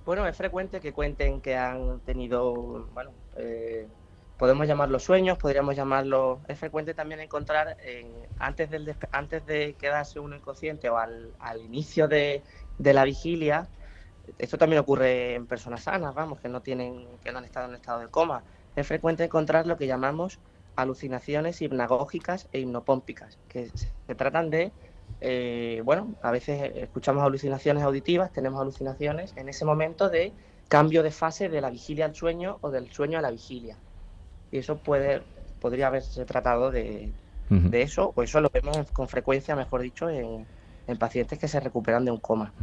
Bueno, 0.06 0.26
es 0.26 0.38
frecuente 0.38 0.80
que 0.80 0.94
cuenten 0.94 1.42
que 1.42 1.58
han 1.58 2.00
tenido, 2.06 2.88
bueno, 2.94 3.12
eh, 3.36 3.88
podemos 4.38 4.68
llamarlos 4.68 5.04
sueños, 5.04 5.38
podríamos 5.38 5.76
llamarlo. 5.76 6.42
Es 6.48 6.60
frecuente 6.60 6.94
también 6.94 7.20
encontrar 7.22 7.78
en- 7.84 8.28
antes, 8.38 8.70
del, 8.70 8.96
antes 9.12 9.46
de 9.46 9.76
quedarse 9.76 10.20
uno 10.20 10.36
inconsciente 10.36 10.90
o 10.90 10.98
al, 10.98 11.36
al 11.40 11.62
inicio 11.62 12.08
de, 12.08 12.44
de 12.78 12.94
la 12.94 13.04
vigilia. 13.04 13.70
Esto 14.38 14.58
también 14.58 14.82
ocurre 14.82 15.36
en 15.36 15.48
personas 15.48 15.84
sanas, 15.84 16.14
vamos, 16.14 16.40
que 16.42 16.50
no 16.50 16.62
tienen, 16.62 17.18
que 17.20 17.32
no 17.32 17.40
han 17.40 17.46
estado 17.46 17.68
en 17.70 17.76
estado 17.76 18.00
de 18.02 18.10
coma. 18.10 18.44
Es 18.76 18.86
frecuente 18.88 19.24
encontrar 19.24 19.66
lo 19.68 19.78
que 19.78 19.88
llamamos 19.88 20.40
alucinaciones 20.76 21.62
hipnagógicas 21.62 22.48
e 22.52 22.60
hipnopómpicas, 22.60 23.40
que 23.48 23.70
se 24.06 24.16
tratan 24.16 24.50
de 24.50 24.74
eh, 25.22 25.82
bueno, 25.84 26.16
a 26.22 26.32
veces 26.32 26.72
escuchamos 26.76 27.24
alucinaciones 27.24 27.84
auditivas, 27.84 28.32
tenemos 28.32 28.62
alucinaciones 28.62 29.34
en 29.36 29.50
ese 29.50 29.66
momento 29.66 30.10
de 30.10 30.36
cambio 30.68 31.02
de 31.02 31.12
fase 31.12 31.50
de 31.50 31.62
la 31.62 31.70
vigilia 31.72 32.06
al 32.06 32.14
sueño 32.16 32.60
o 32.62 32.70
del 32.70 32.92
sueño 32.92 33.18
a 33.18 33.22
la 33.22 33.32
vigilia. 33.32 33.80
Y 34.52 34.58
eso 34.60 34.78
puede, 34.78 35.22
podría 35.62 35.88
haberse 35.88 36.26
tratado 36.26 36.72
de, 36.72 37.10
de 37.50 37.82
eso, 37.82 38.14
o 38.16 38.24
eso 38.24 38.42
lo 38.42 38.50
vemos 38.54 38.92
con 38.92 39.08
frecuencia, 39.08 39.56
mejor 39.56 39.82
dicho, 39.82 40.10
en, 40.10 40.46
en 40.88 40.98
pacientes 40.98 41.38
que 41.40 41.48
se 41.48 41.60
recuperan 41.60 42.06
de 42.06 42.12
un 42.12 42.20
coma. 42.20 42.54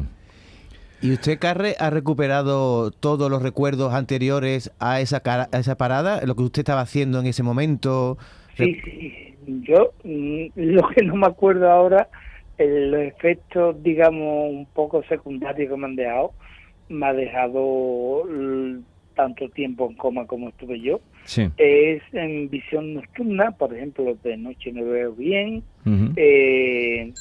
¿Y 1.00 1.12
usted, 1.12 1.38
Carre, 1.38 1.76
ha 1.78 1.90
recuperado 1.90 2.90
todos 2.90 3.30
los 3.30 3.42
recuerdos 3.42 3.92
anteriores 3.92 4.72
a 4.78 5.00
esa, 5.00 5.20
cara- 5.20 5.48
a 5.52 5.58
esa 5.58 5.76
parada? 5.76 6.22
¿Lo 6.24 6.34
que 6.34 6.42
usted 6.44 6.60
estaba 6.60 6.80
haciendo 6.80 7.20
en 7.20 7.26
ese 7.26 7.42
momento? 7.42 8.16
Sí, 8.56 8.80
sí. 8.84 9.36
Yo 9.46 9.92
mm, 10.04 10.46
lo 10.54 10.88
que 10.88 11.04
no 11.04 11.16
me 11.16 11.26
acuerdo 11.26 11.70
ahora, 11.70 12.08
el- 12.56 12.90
los 12.90 13.02
efectos, 13.02 13.82
digamos, 13.82 14.50
un 14.50 14.66
poco 14.72 15.02
secundarios 15.04 15.70
que 15.70 15.76
me 15.76 15.86
han 15.86 15.96
dejado, 15.96 16.32
me 16.88 17.06
ha 17.06 17.12
dejado 17.12 18.22
tanto 19.14 19.48
tiempo 19.50 19.88
en 19.88 19.96
coma 19.96 20.26
como 20.26 20.48
estuve 20.48 20.80
yo. 20.80 21.00
Sí. 21.24 21.48
Es 21.56 22.02
en 22.12 22.48
visión 22.50 22.94
nocturna, 22.94 23.52
por 23.52 23.74
ejemplo, 23.74 24.16
de 24.22 24.36
noche 24.36 24.72
no 24.72 24.84
veo 24.84 25.12
bien. 25.12 25.62
Eh, 26.16 27.12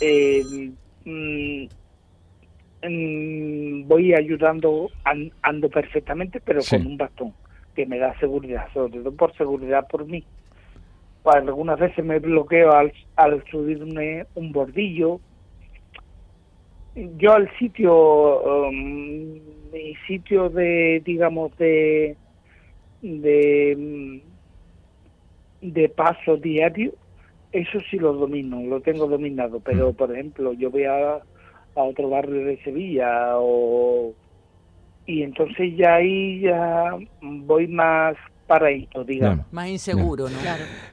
eh, 0.00 0.70
mm, 1.04 1.64
mm, 2.82 3.88
voy 3.88 4.14
ayudando, 4.14 4.90
an- 5.04 5.32
ando 5.42 5.68
perfectamente, 5.68 6.40
pero 6.40 6.60
Sí. 6.62 6.76
con 6.76 6.86
un 6.86 6.96
bastón, 6.96 7.32
que 7.74 7.86
me 7.86 7.98
da 7.98 8.18
seguridad, 8.18 8.66
sobre 8.72 8.98
todo 8.98 9.12
por 9.12 9.34
seguridad 9.36 9.86
por 9.88 10.06
mí. 10.06 10.24
Algunas 11.24 11.78
veces 11.78 12.04
me 12.04 12.18
bloqueo 12.20 12.72
al, 12.72 12.92
al 13.16 13.44
subirme 13.50 14.24
un 14.34 14.50
bordillo. 14.52 15.20
Yo 16.98 17.32
al 17.32 17.48
sitio, 17.58 18.66
um, 18.66 19.38
mi 19.72 19.94
sitio 20.08 20.48
de, 20.48 21.00
digamos, 21.04 21.56
de, 21.56 22.16
de, 23.02 23.76
mm, 23.76 25.70
de 25.72 25.88
paso 25.90 26.36
diario, 26.36 26.92
eso 27.52 27.78
sí 27.88 27.98
lo 27.98 28.12
domino, 28.14 28.60
lo 28.62 28.80
tengo 28.80 29.06
dominado, 29.06 29.60
pero 29.60 29.92
por 29.92 30.12
ejemplo 30.12 30.52
yo 30.54 30.70
voy 30.70 30.84
a, 30.84 31.14
a 31.14 31.22
otro 31.82 32.08
barrio 32.08 32.44
de 32.44 32.60
Sevilla 32.62 33.38
o 33.38 34.14
y 35.06 35.22
entonces 35.22 35.76
ya 35.76 35.94
ahí 35.96 36.40
ya 36.40 36.98
voy 37.20 37.68
más 37.68 38.16
paraíso, 38.48 39.04
digamos. 39.04 39.46
Más 39.52 39.68
inseguro, 39.68 40.28
¿no? 40.28 40.36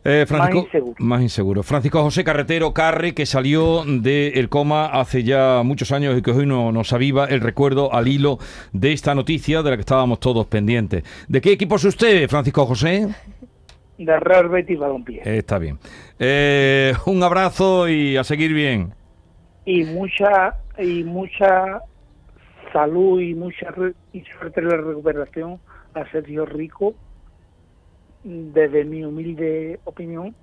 Eh, 0.04 0.26
Francisco, 0.28 0.58
Más 0.60 0.66
inseguro. 0.66 0.96
más 1.00 1.22
inseguro. 1.24 1.64
Francisco 1.64 2.04
José 2.04 2.24
Carretero 2.24 2.74
Carre, 2.74 3.16
que 3.16 3.26
salió 3.26 3.84
del 3.86 4.48
coma 4.50 4.86
hace 4.88 5.24
ya 5.24 5.62
muchos 5.64 5.92
años 5.92 6.16
y 6.18 6.22
que 6.22 6.30
hoy 6.32 6.46
no, 6.46 6.72
nos 6.72 6.94
aviva 6.94 7.26
el 7.26 7.42
recuerdo 7.42 7.92
al 7.94 8.08
hilo 8.08 8.38
de 8.74 8.92
esta 8.94 9.16
noticia 9.16 9.64
de 9.64 9.72
la 9.72 9.78
que 9.78 9.82
estábamos 9.82 10.20
todos 10.20 10.46
pendientes. 10.46 11.04
¿De 11.28 11.42
qué 11.42 11.54
equipo 11.54 11.78
es 11.78 11.86
usted, 11.86 12.28
Francisco 12.30 12.66
José? 12.68 13.08
De 13.98 14.20
Real 14.20 14.50
Betis 14.50 14.78
Balompié. 14.78 15.22
Eh, 15.24 15.38
está 15.38 15.58
bien. 15.58 15.80
Eh, 16.20 16.94
un 17.06 17.24
abrazo 17.24 17.88
y 17.90 18.18
a 18.18 18.24
seguir 18.26 18.54
bien. 18.54 18.94
Y 19.66 19.86
mucha 19.86 20.58
y 20.78 21.04
mucha 21.06 21.80
salud 22.74 23.22
y 23.22 23.34
mucha 23.34 23.72
re- 23.72 23.94
y 24.12 24.22
suerte 24.38 24.60
en 24.60 24.68
la 24.68 24.78
recuperación 24.78 25.60
a 25.94 26.06
Sergio 26.12 26.46
Rico 26.46 26.94
desde 28.28 28.84
mi 28.86 29.04
humilde 29.04 29.80
opinión 29.86 30.36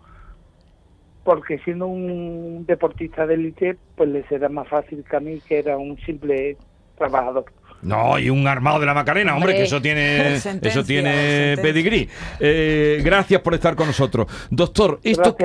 porque 1.25 1.59
siendo 1.59 1.87
un 1.87 2.65
deportista 2.67 3.27
de 3.27 3.35
élite 3.35 3.77
pues 3.97 4.09
le 4.09 4.27
será 4.29 4.49
más 4.49 4.69
fácil 4.69 5.05
que 5.09 5.17
a 5.17 5.21
mí 5.21 5.41
que 5.47 5.59
era 5.59 5.77
un 5.77 5.97
simple 6.07 6.57
trabajador 6.97 7.45
No, 7.83 8.19
y 8.21 8.31
un 8.31 8.47
armado 8.47 8.79
de 8.79 8.87
la 8.87 8.95
Macarena, 8.95 9.35
hombre, 9.35 9.51
Hombre. 9.53 9.57
que 9.57 9.63
eso 9.65 9.83
tiene, 9.83 10.35
eso 10.63 10.85
tiene 10.85 11.57
pedigrí. 11.61 12.09
Eh, 12.39 13.01
gracias 13.05 13.41
por 13.41 13.55
estar 13.55 13.75
con 13.75 13.89
nosotros. 13.89 14.27
Doctor, 14.51 15.01
esto, 15.03 15.37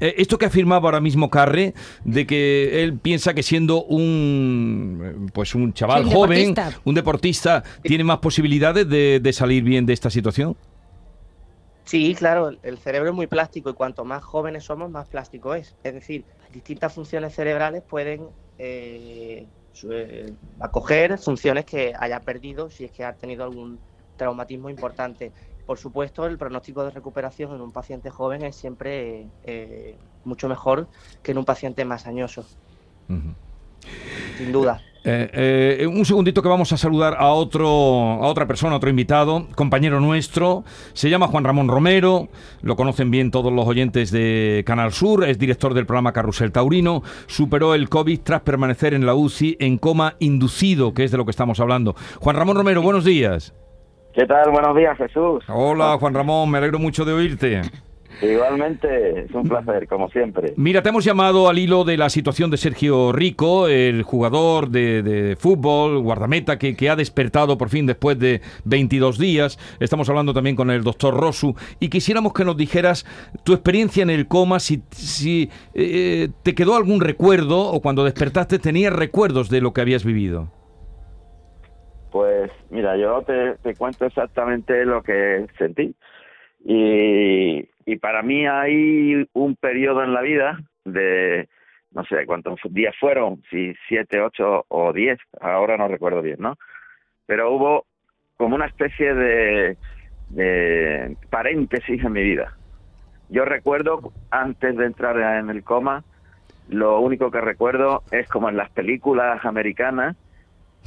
eh, 0.00 0.14
esto 0.18 0.36
que 0.36 0.44
afirmaba 0.46 0.88
ahora 0.88 1.00
mismo 1.00 1.30
Carre, 1.30 1.72
de 2.04 2.26
que 2.26 2.82
él 2.82 2.98
piensa 2.98 3.32
que 3.32 3.42
siendo 3.42 3.84
un 3.84 5.30
pues 5.32 5.54
un 5.54 5.72
chaval 5.72 6.02
Sí, 6.02 6.08
un 6.08 6.14
joven, 6.14 6.38
deportista. 6.54 6.80
un 6.84 6.94
deportista, 6.94 7.64
tiene 7.82 8.04
más 8.04 8.18
posibilidades 8.18 8.86
de, 8.88 9.20
de 9.20 9.32
salir 9.32 9.62
bien 9.64 9.86
de 9.86 9.94
esta 9.94 10.10
situación. 10.10 10.54
Sí, 11.86 12.14
claro, 12.16 12.50
el- 12.62 12.78
cerebro 12.78 13.10
es 13.10 13.14
muy 13.14 13.28
plástico 13.28 13.70
y 13.70 13.74
cuanto 13.74 14.04
más 14.04 14.24
jóvenes 14.24 14.64
somos, 14.64 14.90
más 14.90 15.08
plástico 15.08 15.54
es. 15.54 15.76
Es 15.84 15.94
decir, 15.94 16.26
distintas 16.50 16.92
funciones 16.92 17.34
cerebrales 17.34 17.84
pueden 17.88 18.28
eh, 18.58 19.48
eh, 19.90 20.34
acoger 20.60 21.16
funciones 21.18 21.64
que 21.64 21.94
haya 21.98 22.20
perdido 22.20 22.70
si 22.70 22.84
es 22.84 22.92
que 22.92 23.04
ha 23.04 23.14
tenido 23.16 23.44
algún 23.44 23.80
traumatismo 24.16 24.68
importante. 24.68 25.32
Por 25.64 25.78
supuesto, 25.78 26.26
el 26.26 26.38
pronóstico 26.38 26.84
de 26.84 26.90
recuperación 26.90 27.54
en 27.54 27.60
un 27.60 27.72
paciente 27.72 28.10
joven 28.10 28.42
es 28.44 28.56
siempre 28.56 29.30
eh, 29.44 29.98
mucho 30.24 30.48
mejor 30.48 30.88
que 31.22 31.32
en 31.32 31.38
un 31.38 31.44
paciente 31.44 31.84
más 31.84 32.06
añoso, 32.06 32.46
sin 34.36 34.50
duda. 34.52 34.82
Eh, 35.08 35.78
eh, 35.82 35.86
un 35.86 36.04
segundito 36.04 36.42
que 36.42 36.48
vamos 36.48 36.72
a 36.72 36.76
saludar 36.76 37.14
a 37.16 37.28
otro, 37.28 37.64
a 37.64 38.26
otra 38.26 38.48
persona, 38.48 38.72
a 38.72 38.78
otro 38.78 38.90
invitado, 38.90 39.46
compañero 39.54 40.00
nuestro. 40.00 40.64
Se 40.94 41.08
llama 41.08 41.28
Juan 41.28 41.44
Ramón 41.44 41.68
Romero, 41.68 42.26
lo 42.62 42.74
conocen 42.74 43.12
bien 43.12 43.30
todos 43.30 43.52
los 43.52 43.68
oyentes 43.68 44.10
de 44.10 44.64
Canal 44.66 44.90
Sur, 44.90 45.22
es 45.22 45.38
director 45.38 45.74
del 45.74 45.86
programa 45.86 46.12
Carrusel 46.12 46.50
Taurino. 46.50 47.02
Superó 47.28 47.74
el 47.74 47.88
COVID 47.88 48.18
tras 48.24 48.40
permanecer 48.40 48.94
en 48.94 49.06
la 49.06 49.14
UCI 49.14 49.56
en 49.60 49.78
coma 49.78 50.16
inducido, 50.18 50.92
que 50.92 51.04
es 51.04 51.12
de 51.12 51.18
lo 51.18 51.24
que 51.24 51.30
estamos 51.30 51.60
hablando. 51.60 51.94
Juan 52.18 52.34
Ramón 52.34 52.56
Romero, 52.56 52.82
buenos 52.82 53.04
días. 53.04 53.54
¿Qué 54.12 54.26
tal? 54.26 54.50
Buenos 54.50 54.76
días, 54.76 54.96
Jesús. 54.96 55.44
Hola, 55.46 55.98
Juan 56.00 56.14
Ramón, 56.14 56.50
me 56.50 56.58
alegro 56.58 56.80
mucho 56.80 57.04
de 57.04 57.12
oírte. 57.12 57.62
Igualmente, 58.22 59.20
es 59.20 59.30
un 59.32 59.44
placer, 59.46 59.86
como 59.86 60.08
siempre. 60.08 60.54
Mira, 60.56 60.82
te 60.82 60.88
hemos 60.88 61.04
llamado 61.04 61.48
al 61.48 61.58
hilo 61.58 61.84
de 61.84 61.98
la 61.98 62.08
situación 62.08 62.50
de 62.50 62.56
Sergio 62.56 63.12
Rico, 63.12 63.68
el 63.68 64.02
jugador 64.02 64.70
de, 64.70 65.02
de 65.02 65.36
fútbol, 65.36 66.00
guardameta, 66.00 66.58
que, 66.58 66.74
que 66.74 66.88
ha 66.88 66.96
despertado 66.96 67.58
por 67.58 67.68
fin 67.68 67.84
después 67.84 68.18
de 68.18 68.40
22 68.64 69.18
días. 69.18 69.58
Estamos 69.80 70.08
hablando 70.08 70.32
también 70.32 70.56
con 70.56 70.70
el 70.70 70.82
doctor 70.82 71.14
Rosu 71.14 71.54
y 71.78 71.90
quisiéramos 71.90 72.32
que 72.32 72.44
nos 72.44 72.56
dijeras 72.56 73.04
tu 73.44 73.52
experiencia 73.52 74.02
en 74.02 74.10
el 74.10 74.26
coma, 74.26 74.60
si, 74.60 74.82
si 74.92 75.50
eh, 75.74 76.30
te 76.42 76.54
quedó 76.54 76.76
algún 76.76 77.02
recuerdo 77.02 77.70
o 77.70 77.82
cuando 77.82 78.04
despertaste 78.04 78.58
tenías 78.58 78.94
recuerdos 78.94 79.50
de 79.50 79.60
lo 79.60 79.74
que 79.74 79.82
habías 79.82 80.04
vivido. 80.04 80.50
Pues 82.10 82.50
mira, 82.70 82.96
yo 82.96 83.20
te, 83.22 83.56
te 83.62 83.74
cuento 83.74 84.06
exactamente 84.06 84.86
lo 84.86 85.02
que 85.02 85.46
sentí. 85.58 85.94
Y, 86.64 87.68
y 87.86 87.96
para 87.96 88.22
mí 88.22 88.46
hay 88.46 89.26
un 89.32 89.54
periodo 89.54 90.02
en 90.02 90.12
la 90.12 90.20
vida 90.20 90.58
de, 90.84 91.48
no 91.92 92.04
sé 92.04 92.26
cuántos 92.26 92.58
días 92.70 92.94
fueron, 92.98 93.42
si 93.48 93.74
siete, 93.88 94.20
ocho 94.20 94.66
o 94.68 94.92
diez, 94.92 95.18
ahora 95.40 95.76
no 95.76 95.86
recuerdo 95.86 96.20
bien, 96.20 96.38
¿no? 96.40 96.58
Pero 97.26 97.52
hubo 97.52 97.86
como 98.36 98.56
una 98.56 98.66
especie 98.66 99.14
de, 99.14 99.76
paréntesis 101.30 102.04
en 102.04 102.12
mi 102.12 102.22
vida. 102.22 102.56
Yo 103.28 103.44
recuerdo, 103.44 104.12
antes 104.30 104.76
de 104.76 104.84
entrar 104.84 105.16
en 105.38 105.48
el 105.48 105.62
coma, 105.62 106.02
lo 106.68 106.98
único 107.00 107.30
que 107.30 107.40
recuerdo 107.40 108.02
es 108.10 108.28
como 108.28 108.48
en 108.48 108.56
las 108.56 108.70
películas 108.70 109.44
americanas, 109.44 110.16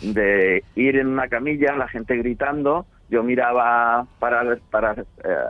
de 0.01 0.63
ir 0.75 0.97
en 0.97 1.07
una 1.07 1.27
camilla, 1.29 1.75
la 1.75 1.87
gente 1.87 2.17
gritando, 2.17 2.85
yo 3.09 3.23
miraba 3.23 4.05
para, 4.19 4.57
para 4.69 4.93
eh, 4.93 5.05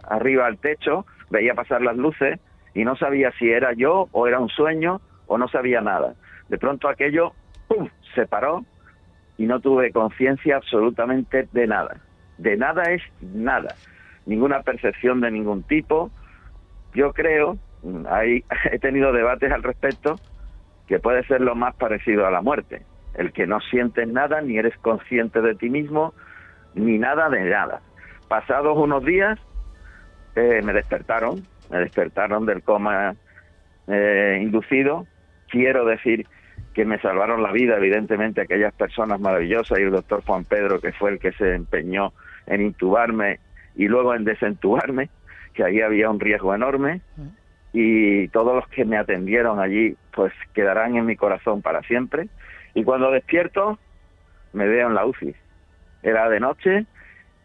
arriba 0.08 0.46
al 0.48 0.58
techo, 0.58 1.06
veía 1.29 1.53
pasar 1.53 1.81
las 1.81 1.98
luces 1.98 2.39
y 2.74 2.83
no 2.86 2.95
sabía 2.95 3.31
si 3.39 3.50
era 3.50 3.74
yo 3.74 4.07
o 4.12 4.27
era 4.27 4.39
un 4.39 4.50
sueño 4.50 5.01
o 5.27 5.38
no 5.38 5.48
sabía 5.48 5.81
nada. 5.81 6.15
De 6.50 6.57
pronto 6.57 6.88
aquello 6.88 7.33
se 8.15 8.25
paró 8.25 8.65
y 9.38 9.45
no 9.45 9.59
tuve 9.59 9.91
conciencia 9.91 10.57
absolutamente 10.57 11.48
de 11.51 11.67
nada. 11.67 11.98
De 12.38 12.57
nada 12.57 12.83
es 12.91 13.01
nada. 13.21 13.75
Ninguna 14.25 14.62
percepción 14.63 15.21
de 15.21 15.31
ningún 15.31 15.63
tipo. 15.63 16.12
Yo 16.93 17.13
creo, 17.13 17.57
hay, 18.09 18.43
he 18.71 18.79
tenido 18.79 19.13
debates 19.13 19.51
al 19.51 19.63
respecto, 19.63 20.15
que 20.88 21.00
puede 21.00 21.24
ser 21.24 21.41
lo 21.41 21.55
más 21.55 21.75
parecido 21.75 22.25
a 22.25 22.31
la 22.31 22.41
muerte. 22.41 22.83
El 23.15 23.31
que 23.31 23.48
no 23.48 23.59
sientes 23.59 24.07
nada, 24.07 24.41
ni 24.41 24.57
eres 24.57 24.77
consciente 24.77 25.41
de 25.41 25.55
ti 25.55 25.69
mismo, 25.69 26.13
ni 26.74 26.98
nada 26.98 27.29
de 27.29 27.50
nada. 27.50 27.81
Pasados 28.27 28.77
unos 28.77 29.03
días, 29.03 29.39
me 30.63 30.74
despertaron, 30.74 31.43
me 31.69 31.79
despertaron 31.79 32.46
del 32.46 32.62
coma 32.63 33.15
eh, 33.88 34.39
inducido. 34.41 35.08
Quiero 35.50 35.86
decir 35.86 36.27
que 36.74 36.86
me 36.86 37.00
salvaron 37.00 37.43
la 37.43 37.51
vida, 37.51 37.77
evidentemente, 37.77 38.41
aquellas 38.41 38.74
personas 38.74 39.19
maravillosas 39.19 39.79
y 39.79 39.84
el 39.84 39.91
doctor 39.91 40.24
Juan 40.25 40.46
Pedro, 40.46 40.79
que 40.79 40.91
fue 40.91 41.12
el 41.12 41.19
que 41.19 41.31
se 41.34 41.55
empeñó 41.55 42.13
en 42.46 42.62
intubarme 42.62 43.39
y 43.75 43.88
luego 43.88 44.13
en 44.13 44.24
desentubarme, 44.24 45.10
que 45.53 45.63
ahí 45.63 45.81
había 45.81 46.10
un 46.10 46.19
riesgo 46.19 46.53
enorme. 46.53 47.01
Y 47.74 48.27
todos 48.29 48.55
los 48.55 48.67
que 48.69 48.86
me 48.86 48.98
atendieron 48.98 49.60
allí, 49.60 49.96
pues 50.13 50.34
quedarán 50.53 50.96
en 50.96 51.05
mi 51.05 51.15
corazón 51.15 51.62
para 51.62 51.81
siempre. 51.84 52.27
Y 52.74 52.84
cuando 52.84 53.12
despierto, 53.12 53.77
me 54.53 54.67
veo 54.67 54.88
en 54.88 54.96
la 54.96 55.05
UCI. 55.05 55.36
Era 56.01 56.29
de 56.29 56.39
noche 56.39 56.86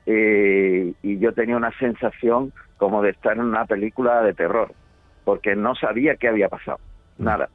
eh, 0.06 0.92
y 1.02 1.18
yo 1.18 1.32
tenía 1.32 1.56
una 1.56 1.76
sensación 1.78 2.52
como 2.76 3.02
de 3.02 3.10
estar 3.10 3.34
en 3.34 3.44
una 3.44 3.66
película 3.66 4.22
de 4.22 4.34
terror, 4.34 4.72
porque 5.24 5.56
no 5.56 5.74
sabía 5.74 6.16
qué 6.16 6.28
había 6.28 6.48
pasado, 6.48 6.78
nada, 7.18 7.48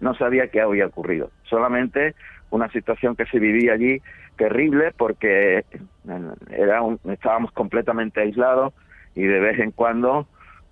no 0.00 0.14
sabía 0.14 0.48
qué 0.48 0.60
había 0.60 0.86
ocurrido, 0.86 1.30
solamente 1.44 2.14
una 2.50 2.70
situación 2.70 3.16
que 3.16 3.26
se 3.26 3.38
vivía 3.38 3.72
allí 3.72 4.00
terrible 4.36 4.92
porque 4.96 5.64
era 6.50 6.82
un, 6.82 6.98
estábamos 7.10 7.52
completamente 7.52 8.20
aislados 8.20 8.72
y 9.14 9.22
de 9.22 9.40
vez 9.40 9.58
en 9.58 9.70
cuando 9.70 10.26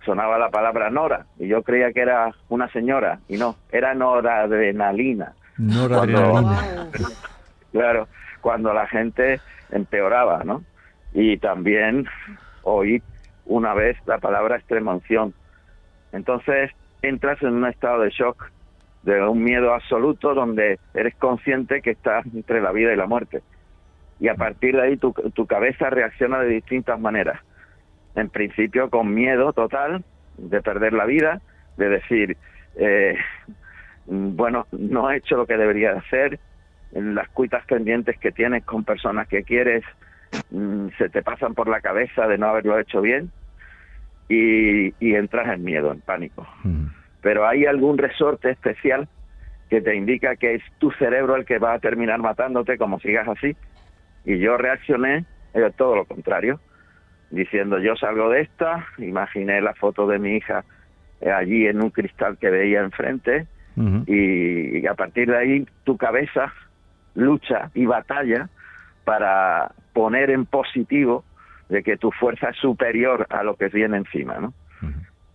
sonaba 0.04 0.38
la 0.38 0.50
palabra 0.50 0.90
Nora 0.90 1.26
y 1.38 1.48
yo 1.48 1.62
creía 1.62 1.92
que 1.92 2.00
era 2.00 2.32
una 2.48 2.68
señora 2.70 3.20
y 3.28 3.36
no, 3.36 3.56
era 3.70 3.94
noradrenalina. 3.94 5.34
Noradrenalina. 5.58 6.88
claro, 7.72 8.08
cuando 8.40 8.72
la 8.72 8.86
gente 8.86 9.40
empeoraba, 9.70 10.42
¿no? 10.44 10.62
Y 11.14 11.36
también 11.38 12.06
oí 12.62 13.02
una 13.46 13.74
vez 13.74 13.96
la 14.06 14.18
palabra 14.18 14.56
extremoción. 14.56 15.34
Entonces 16.12 16.70
entras 17.02 17.42
en 17.42 17.54
un 17.54 17.66
estado 17.66 18.02
de 18.02 18.10
shock, 18.10 18.50
de 19.02 19.22
un 19.22 19.42
miedo 19.42 19.74
absoluto, 19.74 20.34
donde 20.34 20.78
eres 20.94 21.14
consciente 21.16 21.82
que 21.82 21.90
estás 21.90 22.24
entre 22.26 22.60
la 22.60 22.72
vida 22.72 22.92
y 22.92 22.96
la 22.96 23.06
muerte. 23.06 23.42
Y 24.20 24.28
a 24.28 24.34
partir 24.34 24.76
de 24.76 24.82
ahí 24.82 24.96
tu, 24.96 25.12
tu 25.12 25.46
cabeza 25.46 25.90
reacciona 25.90 26.40
de 26.40 26.48
distintas 26.48 27.00
maneras. 27.00 27.40
En 28.14 28.28
principio 28.28 28.90
con 28.90 29.12
miedo 29.12 29.52
total 29.52 30.04
de 30.36 30.62
perder 30.62 30.92
la 30.92 31.06
vida, 31.06 31.40
de 31.76 31.88
decir, 31.88 32.36
eh, 32.76 33.16
bueno, 34.06 34.66
no 34.72 35.10
he 35.10 35.16
hecho 35.16 35.36
lo 35.36 35.46
que 35.46 35.56
debería 35.56 35.92
hacer, 35.92 36.38
las 36.92 37.28
cuitas 37.30 37.64
pendientes 37.66 38.18
que 38.18 38.32
tienes 38.32 38.64
con 38.64 38.84
personas 38.84 39.26
que 39.28 39.42
quieres 39.42 39.84
mm, 40.50 40.88
se 40.98 41.08
te 41.08 41.22
pasan 41.22 41.54
por 41.54 41.68
la 41.68 41.80
cabeza 41.80 42.26
de 42.26 42.38
no 42.38 42.48
haberlo 42.48 42.78
hecho 42.78 43.00
bien 43.00 43.30
y, 44.28 44.94
y 44.98 45.14
entras 45.14 45.48
en 45.54 45.64
miedo, 45.64 45.92
en 45.92 46.00
pánico. 46.00 46.46
Pero 47.20 47.46
hay 47.46 47.66
algún 47.66 47.98
resorte 47.98 48.50
especial 48.50 49.08
que 49.70 49.80
te 49.80 49.94
indica 49.94 50.36
que 50.36 50.56
es 50.56 50.62
tu 50.78 50.90
cerebro 50.92 51.36
el 51.36 51.44
que 51.44 51.58
va 51.58 51.74
a 51.74 51.78
terminar 51.78 52.18
matándote 52.20 52.76
como 52.76 53.00
sigas 53.00 53.28
así. 53.28 53.56
Y 54.24 54.38
yo 54.38 54.56
reaccioné 54.56 55.24
eh, 55.54 55.70
todo 55.76 55.96
lo 55.96 56.04
contrario, 56.04 56.60
diciendo 57.30 57.78
yo 57.78 57.96
salgo 57.96 58.28
de 58.30 58.42
esta, 58.42 58.86
imaginé 58.98 59.60
la 59.60 59.74
foto 59.74 60.06
de 60.06 60.18
mi 60.18 60.36
hija 60.36 60.64
eh, 61.20 61.30
allí 61.30 61.66
en 61.66 61.82
un 61.82 61.90
cristal 61.90 62.36
que 62.38 62.50
veía 62.50 62.80
enfrente 62.80 63.46
y, 64.06 64.78
y 64.80 64.86
a 64.86 64.92
partir 64.92 65.30
de 65.30 65.38
ahí 65.38 65.66
tu 65.84 65.96
cabeza 65.96 66.52
lucha 67.14 67.70
y 67.74 67.86
batalla 67.86 68.50
para 69.04 69.72
poner 69.92 70.30
en 70.30 70.46
positivo 70.46 71.24
de 71.68 71.82
que 71.82 71.96
tu 71.96 72.10
fuerza 72.10 72.50
es 72.50 72.56
superior 72.56 73.26
a 73.30 73.42
lo 73.42 73.56
que 73.56 73.68
viene 73.68 73.96
encima, 73.96 74.38
¿no? 74.38 74.52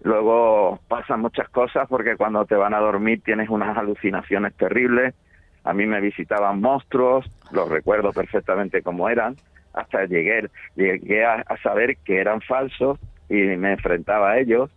Luego 0.04 0.80
pasan 0.88 1.22
muchas 1.22 1.50
cosas 1.50 1.88
porque 1.90 2.16
cuando 2.16 2.46
te 2.46 2.56
van 2.56 2.74
a 2.74 2.80
dormir 2.80 3.22
tienes 3.24 3.50
unas 3.50 3.76
alucinaciones 3.78 4.54
terribles. 4.56 5.16
A 5.64 5.74
mí 5.74 5.86
me 5.86 6.00
visitaban 6.00 6.62
monstruos, 6.62 7.26
los 7.52 7.68
recuerdo 7.68 8.14
perfectamente 8.14 8.82
cómo 8.82 9.10
eran, 9.10 9.36
hasta 9.74 10.06
llegué, 10.06 10.48
llegué 10.76 11.26
a, 11.26 11.44
a 11.46 11.58
saber 11.58 11.98
que 11.98 12.20
eran 12.20 12.42
falsos 12.42 13.00
y 13.28 13.36
me 13.36 13.74
enfrentaba 13.74 14.32
a 14.32 14.40
ellos, 14.40 14.70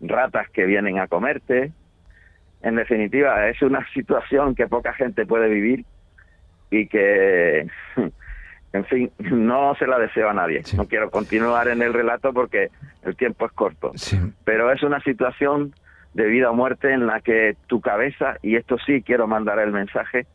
ratas 0.00 0.48
que 0.50 0.66
vienen 0.66 0.98
a 0.98 1.06
comerte. 1.06 1.70
En 2.62 2.76
definitiva, 2.76 3.48
es 3.48 3.60
una 3.62 3.86
situación 3.92 4.54
que 4.54 4.66
poca 4.66 4.92
gente 4.94 5.26
puede 5.26 5.48
vivir 5.48 5.84
y 6.70 6.86
que, 6.86 7.68
en 8.72 8.84
fin, 8.84 9.10
no 9.18 9.74
se 9.76 9.86
la 9.86 9.98
deseo 9.98 10.30
a 10.30 10.34
nadie. 10.34 10.62
No 10.76 10.86
quiero 10.86 11.10
continuar 11.10 11.68
en 11.68 11.82
el 11.82 11.92
relato 11.92 12.32
porque 12.32 12.70
el 13.02 13.16
tiempo 13.16 13.46
es 13.46 13.52
corto. 13.52 13.92
Pero 14.44 14.72
es 14.72 14.82
una 14.82 15.00
situación 15.00 15.74
de 16.14 16.26
vida 16.26 16.50
o 16.50 16.54
muerte 16.54 16.92
en 16.92 17.06
la 17.06 17.20
que 17.20 17.56
tu 17.66 17.80
cabeza, 17.80 18.36
y 18.42 18.56
esto 18.56 18.76
sí 18.84 19.02
quiero 19.02 19.26
mandar 19.26 19.58
el 19.58 19.72
mensaje, 19.72 20.26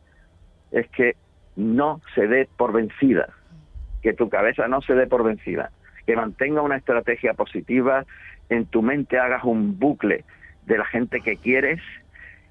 es 0.70 0.88
que 0.88 1.16
no 1.56 2.00
se 2.14 2.26
dé 2.26 2.48
por 2.56 2.72
vencida, 2.72 3.28
que 4.02 4.12
tu 4.12 4.28
cabeza 4.28 4.68
no 4.68 4.80
se 4.82 4.94
dé 4.94 5.06
por 5.06 5.24
vencida, 5.24 5.70
que 6.06 6.16
mantenga 6.16 6.62
una 6.62 6.76
estrategia 6.76 7.34
positiva, 7.34 8.04
en 8.48 8.66
tu 8.66 8.82
mente 8.82 9.18
hagas 9.18 9.44
un 9.44 9.78
bucle 9.78 10.24
de 10.66 10.78
la 10.78 10.84
gente 10.84 11.20
que 11.20 11.36
quieres, 11.36 11.80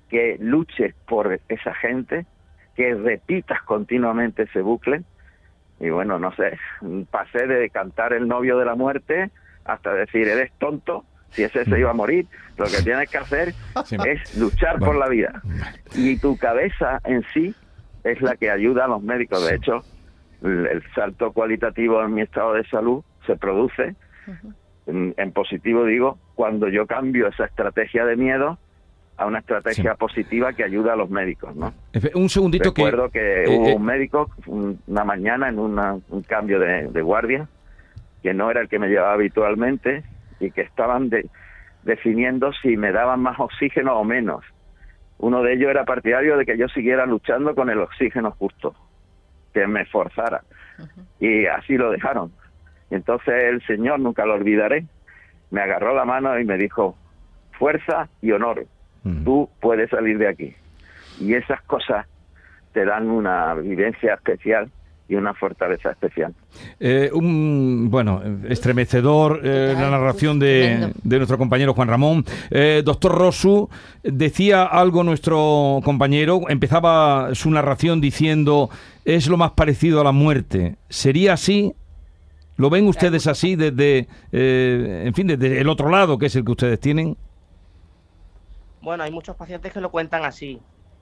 que 0.09 0.37
luches 0.39 0.93
por 1.07 1.39
esa 1.49 1.73
gente, 1.75 2.25
que 2.75 2.93
repitas 2.93 3.61
continuamente 3.63 4.43
ese 4.43 4.61
bucle. 4.61 5.03
Y 5.79 5.89
bueno, 5.89 6.19
no 6.19 6.33
sé, 6.35 6.57
pasé 7.11 7.47
de 7.47 7.69
cantar 7.69 8.13
el 8.13 8.27
novio 8.27 8.57
de 8.57 8.65
la 8.65 8.75
muerte 8.75 9.31
hasta 9.65 9.93
decir, 9.93 10.27
eres 10.27 10.51
tonto, 10.59 11.05
si 11.31 11.43
ese 11.43 11.65
se 11.65 11.79
iba 11.79 11.91
a 11.91 11.93
morir, 11.93 12.25
lo 12.57 12.65
que 12.65 12.81
tienes 12.83 13.09
que 13.09 13.17
hacer 13.17 13.53
es 14.05 14.37
luchar 14.37 14.79
por 14.79 14.95
la 14.95 15.07
vida. 15.09 15.41
Y 15.93 16.17
tu 16.17 16.37
cabeza 16.37 17.01
en 17.03 17.23
sí 17.33 17.53
es 18.03 18.21
la 18.21 18.35
que 18.35 18.49
ayuda 18.49 18.85
a 18.85 18.87
los 18.87 19.03
médicos. 19.03 19.45
De 19.45 19.55
hecho, 19.55 19.81
el, 20.41 20.67
el 20.67 20.83
salto 20.93 21.33
cualitativo 21.33 22.01
en 22.01 22.13
mi 22.13 22.21
estado 22.21 22.53
de 22.53 22.65
salud 22.69 23.03
se 23.25 23.35
produce, 23.35 23.95
en, 24.85 25.13
en 25.17 25.31
positivo 25.33 25.83
digo, 25.83 26.17
cuando 26.35 26.69
yo 26.69 26.87
cambio 26.87 27.27
esa 27.27 27.45
estrategia 27.45 28.05
de 28.05 28.15
miedo 28.15 28.57
a 29.17 29.25
una 29.25 29.39
estrategia 29.39 29.95
positiva 29.95 30.53
que 30.53 30.63
ayuda 30.63 30.93
a 30.93 30.95
los 30.95 31.09
médicos, 31.09 31.55
¿no? 31.55 31.73
Un 32.13 32.29
segundito 32.29 32.73
que... 32.73 32.83
Recuerdo 32.83 33.09
que, 33.09 33.43
eh, 33.43 33.49
hubo 33.49 33.67
eh, 33.69 33.75
un 33.75 33.83
médico 33.83 34.29
un- 34.45 34.79
una 34.87 35.03
mañana 35.03 35.49
en 35.49 35.57
una- 35.59 35.97
un 36.09 36.21
cambio 36.23 36.59
de, 36.59 36.87
de 36.89 37.01
guardia 37.01 37.47
que 38.21 38.33
no 38.33 38.51
era 38.51 38.61
el 38.61 38.69
que 38.69 38.77
me 38.79 38.87
llevaba 38.89 39.13
habitualmente 39.13 40.03
y 40.39 40.51
que 40.51 40.61
estaban 40.61 41.09
de- 41.09 41.27
definiendo 41.83 42.51
si 42.61 42.77
me 42.77 42.91
daban 42.91 43.21
más 43.21 43.39
oxígeno 43.39 43.97
o 43.99 44.03
menos. 44.03 44.43
Uno 45.19 45.41
de 45.41 45.53
ellos 45.53 45.71
era 45.71 45.83
partidario 45.85 46.37
de 46.37 46.45
que 46.45 46.57
yo 46.57 46.67
siguiera 46.67 47.05
luchando 47.07 47.55
con 47.55 47.69
el 47.71 47.79
oxígeno 47.79 48.31
justo, 48.31 48.75
que 49.53 49.65
me 49.65 49.85
forzara. 49.85 50.41
Y 51.19 51.47
así 51.47 51.75
lo 51.75 51.89
dejaron. 51.89 52.31
Y 52.91 52.95
entonces 52.95 53.33
el 53.33 53.65
señor, 53.65 53.99
nunca 53.99 54.25
lo 54.27 54.35
olvidaré, 54.35 54.85
me 55.49 55.61
agarró 55.61 55.95
la 55.95 56.05
mano 56.05 56.39
y 56.39 56.45
me 56.45 56.57
dijo, 56.57 56.95
fuerza 57.57 58.09
y 58.21 58.31
honor, 58.31 58.65
tú 59.23 59.49
puedes 59.59 59.89
salir 59.89 60.17
de 60.17 60.27
aquí. 60.27 60.55
Y 61.19 61.33
esas 61.33 61.61
cosas 61.63 62.05
te 62.73 62.85
dan 62.85 63.09
una 63.09 63.53
vivencia 63.55 64.13
especial 64.13 64.69
y 65.09 65.15
una 65.15 65.33
fortaleza 65.33 65.91
especial. 65.91 66.33
Eh, 66.79 67.09
un, 67.13 67.87
bueno, 67.89 68.21
estremecedor 68.49 69.39
eh, 69.43 69.73
la 69.73 69.89
narración 69.89 70.37
de, 70.37 70.91
de 71.01 71.17
nuestro 71.17 71.37
compañero 71.37 71.73
Juan 71.73 71.87
Ramón. 71.87 72.25
Eh, 72.51 72.81
doctor 72.83 73.17
Rosu, 73.17 73.69
decía 74.03 74.63
algo 74.63 75.03
nuestro 75.03 75.79
compañero, 75.83 76.41
empezaba 76.49 77.33
su 77.33 77.49
narración 77.51 78.01
diciendo, 78.01 78.69
es 79.05 79.27
lo 79.27 79.37
más 79.37 79.51
parecido 79.51 80.01
a 80.01 80.03
la 80.03 80.11
muerte. 80.11 80.75
¿Sería 80.89 81.33
así? 81.33 81.73
¿Lo 82.57 82.71
ven 82.71 82.87
ustedes 82.87 83.27
así 83.27 83.55
desde, 83.55 84.07
eh, 84.31 85.03
en 85.05 85.13
fin, 85.13 85.27
desde 85.27 85.61
el 85.61 85.69
otro 85.69 85.89
lado, 85.89 86.17
que 86.17 86.25
es 86.25 86.35
el 86.35 86.43
que 86.43 86.51
ustedes 86.51 86.79
tienen? 86.79 87.15
Bueno, 88.87 89.03
hay 89.03 89.11
muchos 89.11 89.35
pacientes 89.35 89.73
que 89.73 89.81
lo 89.81 89.91
cuentan 89.91 90.23
así. 90.23 90.61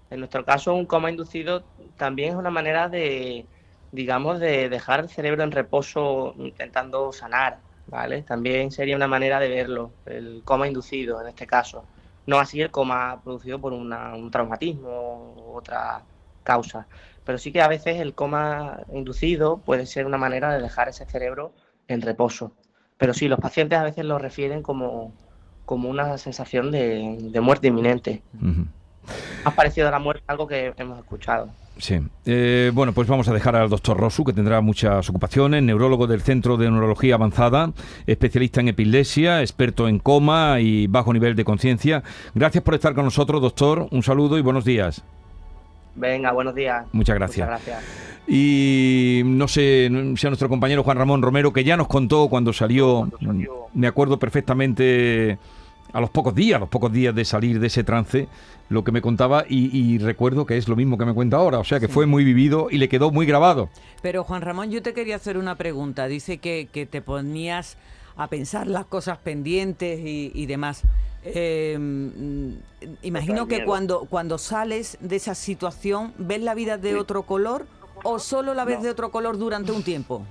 En 0.09 0.17
nuestro 0.17 0.43
caso, 0.43 0.73
un 0.73 0.87
coma 0.87 1.11
inducido 1.11 1.65
también 1.97 2.31
es 2.31 2.35
una 2.35 2.49
manera 2.49 2.89
de, 2.89 3.47
digamos, 3.91 4.39
de 4.39 4.69
dejar 4.69 5.01
el 5.01 5.09
cerebro 5.09 5.43
en 5.43 5.51
reposo 5.51 6.33
intentando 6.39 7.13
sanar, 7.13 7.59
¿vale? 7.85 8.23
También 8.23 8.71
sería 8.71 8.95
una 8.95 9.07
manera 9.07 9.39
de 9.39 9.49
verlo, 9.49 9.91
el 10.07 10.41
coma 10.43 10.67
inducido 10.67 11.21
en 11.21 11.27
este 11.27 11.45
caso. 11.45 11.85
No 12.25 12.39
así 12.39 12.59
el 12.59 12.71
coma 12.71 13.21
producido 13.23 13.61
por 13.61 13.71
un 13.71 14.31
traumatismo 14.31 15.35
u 15.37 15.55
otra 15.55 16.03
causa. 16.41 16.87
Pero 17.23 17.37
sí 17.37 17.51
que 17.51 17.61
a 17.61 17.67
veces 17.67 17.99
el 17.99 18.15
coma 18.15 18.79
inducido 18.93 19.59
puede 19.59 19.85
ser 19.85 20.07
una 20.07 20.17
manera 20.17 20.51
de 20.51 20.59
dejar 20.59 20.89
ese 20.89 21.05
cerebro 21.05 21.53
en 21.87 22.01
reposo. 22.01 22.55
Pero 22.97 23.13
sí, 23.13 23.27
los 23.27 23.39
pacientes 23.39 23.77
a 23.77 23.83
veces 23.83 24.05
lo 24.05 24.17
refieren 24.17 24.63
como, 24.63 25.13
como 25.65 25.89
una 25.89 26.17
sensación 26.17 26.71
de, 26.71 27.17
de 27.19 27.41
muerte 27.41 27.67
inminente. 27.67 28.21
Más 29.43 29.53
parecido 29.53 29.87
a 29.87 29.91
la 29.91 29.99
muerte, 29.99 30.23
algo 30.27 30.47
que 30.47 30.73
hemos 30.77 30.97
escuchado. 30.97 31.49
Sí. 31.77 31.99
Eh, 32.25 32.71
bueno, 32.73 32.93
pues 32.93 33.07
vamos 33.07 33.27
a 33.27 33.33
dejar 33.33 33.55
al 33.55 33.69
doctor 33.69 33.97
Rosu, 33.97 34.23
que 34.23 34.33
tendrá 34.33 34.61
muchas 34.61 35.09
ocupaciones, 35.09 35.61
neurólogo 35.61 36.07
del 36.07 36.21
Centro 36.21 36.55
de 36.57 36.71
Neurología 36.71 37.15
Avanzada, 37.15 37.73
especialista 38.07 38.61
en 38.61 38.69
epilepsia, 38.69 39.41
experto 39.41 39.87
en 39.87 39.99
coma 39.99 40.61
y 40.61 40.87
bajo 40.87 41.11
nivel 41.11 41.35
de 41.35 41.43
conciencia. 41.43 42.03
Gracias 42.33 42.63
por 42.63 42.75
estar 42.75 42.93
con 42.93 43.05
nosotros, 43.05 43.41
doctor. 43.41 43.87
Un 43.91 44.03
saludo 44.03 44.37
y 44.37 44.41
buenos 44.41 44.63
días. 44.63 45.03
Venga, 45.95 46.31
buenos 46.31 46.53
días. 46.53 46.85
Muchas 46.91 47.15
gracias. 47.15 47.47
Muchas 47.47 47.65
gracias. 47.65 48.05
Y 48.27 49.21
no 49.25 49.47
sé 49.47 49.89
si 50.17 50.27
a 50.27 50.29
nuestro 50.29 50.49
compañero 50.49 50.83
Juan 50.83 50.97
Ramón 50.97 51.21
Romero, 51.21 51.53
que 51.53 51.63
ya 51.63 51.77
nos 51.77 51.87
contó 51.87 52.27
cuando 52.27 52.53
salió, 52.53 53.09
me 53.73 53.87
acuerdo 53.87 54.17
perfectamente 54.17 55.37
a 55.93 56.01
los 56.01 56.09
pocos 56.09 56.33
días, 56.33 56.57
a 56.57 56.59
los 56.59 56.69
pocos 56.69 56.91
días 56.91 57.13
de 57.13 57.23
salir 57.23 57.59
de 57.59 57.67
ese 57.67 57.83
trance, 57.83 58.27
lo 58.67 58.83
que 58.83 58.91
me 58.91 59.01
contaba 59.01 59.45
y, 59.47 59.77
y 59.77 59.99
recuerdo 59.99 60.45
que 60.45 60.57
es 60.57 60.67
lo 60.67 60.75
mismo 60.75 60.97
que 60.97 61.05
me 61.05 61.13
cuenta 61.13 61.37
ahora, 61.37 61.59
o 61.59 61.63
sea 61.63 61.79
que 61.79 61.87
fue 61.87 62.05
muy 62.07 62.23
vivido 62.23 62.67
y 62.71 62.79
le 62.79 62.89
quedó 62.89 63.11
muy 63.11 63.25
grabado. 63.25 63.69
Pero 64.01 64.23
Juan 64.23 64.41
Ramón, 64.41 64.71
yo 64.71 64.81
te 64.81 64.93
quería 64.93 65.15
hacer 65.15 65.37
una 65.37 65.55
pregunta. 65.55 66.07
Dice 66.07 66.39
que, 66.39 66.67
que 66.71 66.85
te 66.85 67.01
ponías 67.01 67.77
a 68.17 68.27
pensar 68.27 68.67
las 68.67 68.85
cosas 68.85 69.17
pendientes 69.17 69.99
y, 69.99 70.31
y 70.33 70.45
demás. 70.45 70.83
Eh, 71.23 71.77
mm, 71.79 72.51
imagino 73.01 73.47
que 73.47 73.65
cuando, 73.65 74.01
cuando 74.01 74.37
sales 74.37 74.97
de 75.01 75.15
esa 75.15 75.33
situación, 75.33 76.13
¿ves 76.17 76.41
la 76.41 76.53
vida 76.53 76.77
de 76.77 76.95
otro 76.95 77.23
color 77.23 77.65
o 78.03 78.19
solo 78.19 78.53
la 78.53 78.65
ves 78.65 78.83
de 78.83 78.89
otro 78.89 79.09
color 79.09 79.37
durante 79.37 79.71
un 79.71 79.83
tiempo? 79.83 80.23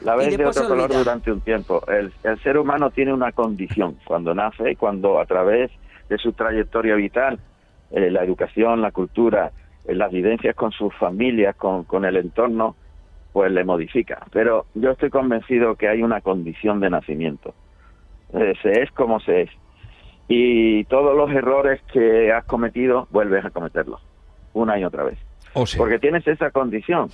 La 0.00 0.16
ves 0.16 0.36
de 0.36 0.46
otro 0.46 0.68
color 0.68 0.92
durante 0.92 1.30
un 1.30 1.40
tiempo. 1.40 1.82
El, 1.88 2.12
el 2.22 2.42
ser 2.42 2.56
humano 2.56 2.90
tiene 2.90 3.12
una 3.12 3.32
condición 3.32 3.98
cuando 4.04 4.34
nace 4.34 4.70
y 4.70 4.76
cuando 4.76 5.20
a 5.20 5.26
través 5.26 5.70
de 6.08 6.18
su 6.18 6.32
trayectoria 6.32 6.94
vital, 6.94 7.38
eh, 7.90 8.10
la 8.10 8.24
educación, 8.24 8.80
la 8.80 8.92
cultura, 8.92 9.52
eh, 9.84 9.94
las 9.94 10.10
vivencias 10.10 10.54
con 10.54 10.72
sus 10.72 10.94
familias, 10.94 11.56
con, 11.56 11.84
con 11.84 12.04
el 12.04 12.16
entorno, 12.16 12.76
pues 13.36 13.52
le 13.52 13.64
modifica. 13.64 14.26
Pero 14.32 14.64
yo 14.72 14.92
estoy 14.92 15.10
convencido 15.10 15.74
que 15.74 15.88
hay 15.88 16.02
una 16.02 16.22
condición 16.22 16.80
de 16.80 16.88
nacimiento. 16.88 17.52
Eh, 18.32 18.54
se 18.62 18.80
es 18.80 18.90
como 18.92 19.20
se 19.20 19.42
es. 19.42 19.50
Y 20.26 20.84
todos 20.84 21.14
los 21.14 21.30
errores 21.30 21.82
que 21.92 22.32
has 22.32 22.46
cometido, 22.46 23.08
vuelves 23.10 23.44
a 23.44 23.50
cometerlos, 23.50 24.00
una 24.54 24.78
y 24.78 24.84
otra 24.84 25.04
vez. 25.04 25.18
O 25.52 25.66
sea, 25.66 25.76
Porque 25.76 25.98
tienes 25.98 26.26
esa 26.26 26.50
condición. 26.50 27.10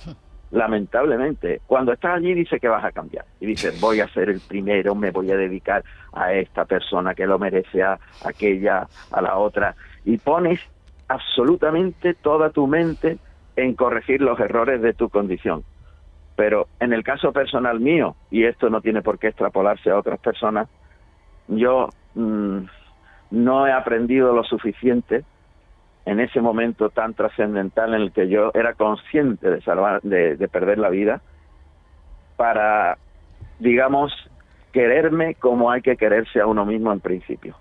Lamentablemente, 0.51 1.59
cuando 1.67 1.91
estás 1.91 2.15
allí 2.15 2.33
dice 2.33 2.57
que 2.57 2.69
vas 2.69 2.85
a 2.85 2.93
cambiar. 2.93 3.25
Y 3.41 3.45
dices, 3.47 3.81
voy 3.81 3.99
a 3.99 4.07
ser 4.07 4.29
el 4.29 4.39
primero, 4.39 4.95
me 4.95 5.11
voy 5.11 5.29
a 5.29 5.35
dedicar 5.35 5.83
a 6.13 6.31
esta 6.31 6.63
persona 6.63 7.13
que 7.15 7.27
lo 7.27 7.37
merece, 7.37 7.83
a 7.83 7.99
aquella, 8.23 8.87
a 9.11 9.21
la 9.21 9.35
otra. 9.35 9.75
Y 10.05 10.19
pones 10.19 10.61
absolutamente 11.09 12.13
toda 12.13 12.49
tu 12.49 12.65
mente 12.65 13.17
en 13.57 13.75
corregir 13.75 14.21
los 14.21 14.39
errores 14.39 14.81
de 14.81 14.93
tu 14.93 15.09
condición. 15.09 15.65
Pero 16.35 16.67
en 16.79 16.93
el 16.93 17.03
caso 17.03 17.31
personal 17.31 17.79
mío, 17.79 18.15
y 18.31 18.45
esto 18.45 18.69
no 18.69 18.81
tiene 18.81 19.01
por 19.01 19.19
qué 19.19 19.27
extrapolarse 19.27 19.91
a 19.91 19.97
otras 19.97 20.19
personas, 20.19 20.67
yo 21.47 21.89
mm, 22.15 22.59
no 23.31 23.67
he 23.67 23.71
aprendido 23.71 24.33
lo 24.33 24.43
suficiente 24.43 25.23
en 26.05 26.19
ese 26.19 26.41
momento 26.41 26.89
tan 26.89 27.13
trascendental 27.13 27.93
en 27.93 28.01
el 28.01 28.11
que 28.11 28.27
yo 28.27 28.51
era 28.53 28.73
consciente 28.73 29.49
de 29.49 29.61
salvar, 29.61 30.01
de, 30.01 30.35
de 30.35 30.47
perder 30.47 30.77
la 30.79 30.89
vida, 30.89 31.21
para, 32.35 32.97
digamos, 33.59 34.11
quererme 34.73 35.35
como 35.35 35.71
hay 35.71 35.81
que 35.81 35.95
quererse 35.95 36.41
a 36.41 36.47
uno 36.47 36.65
mismo 36.65 36.91
en 36.91 36.99
principio. 36.99 37.55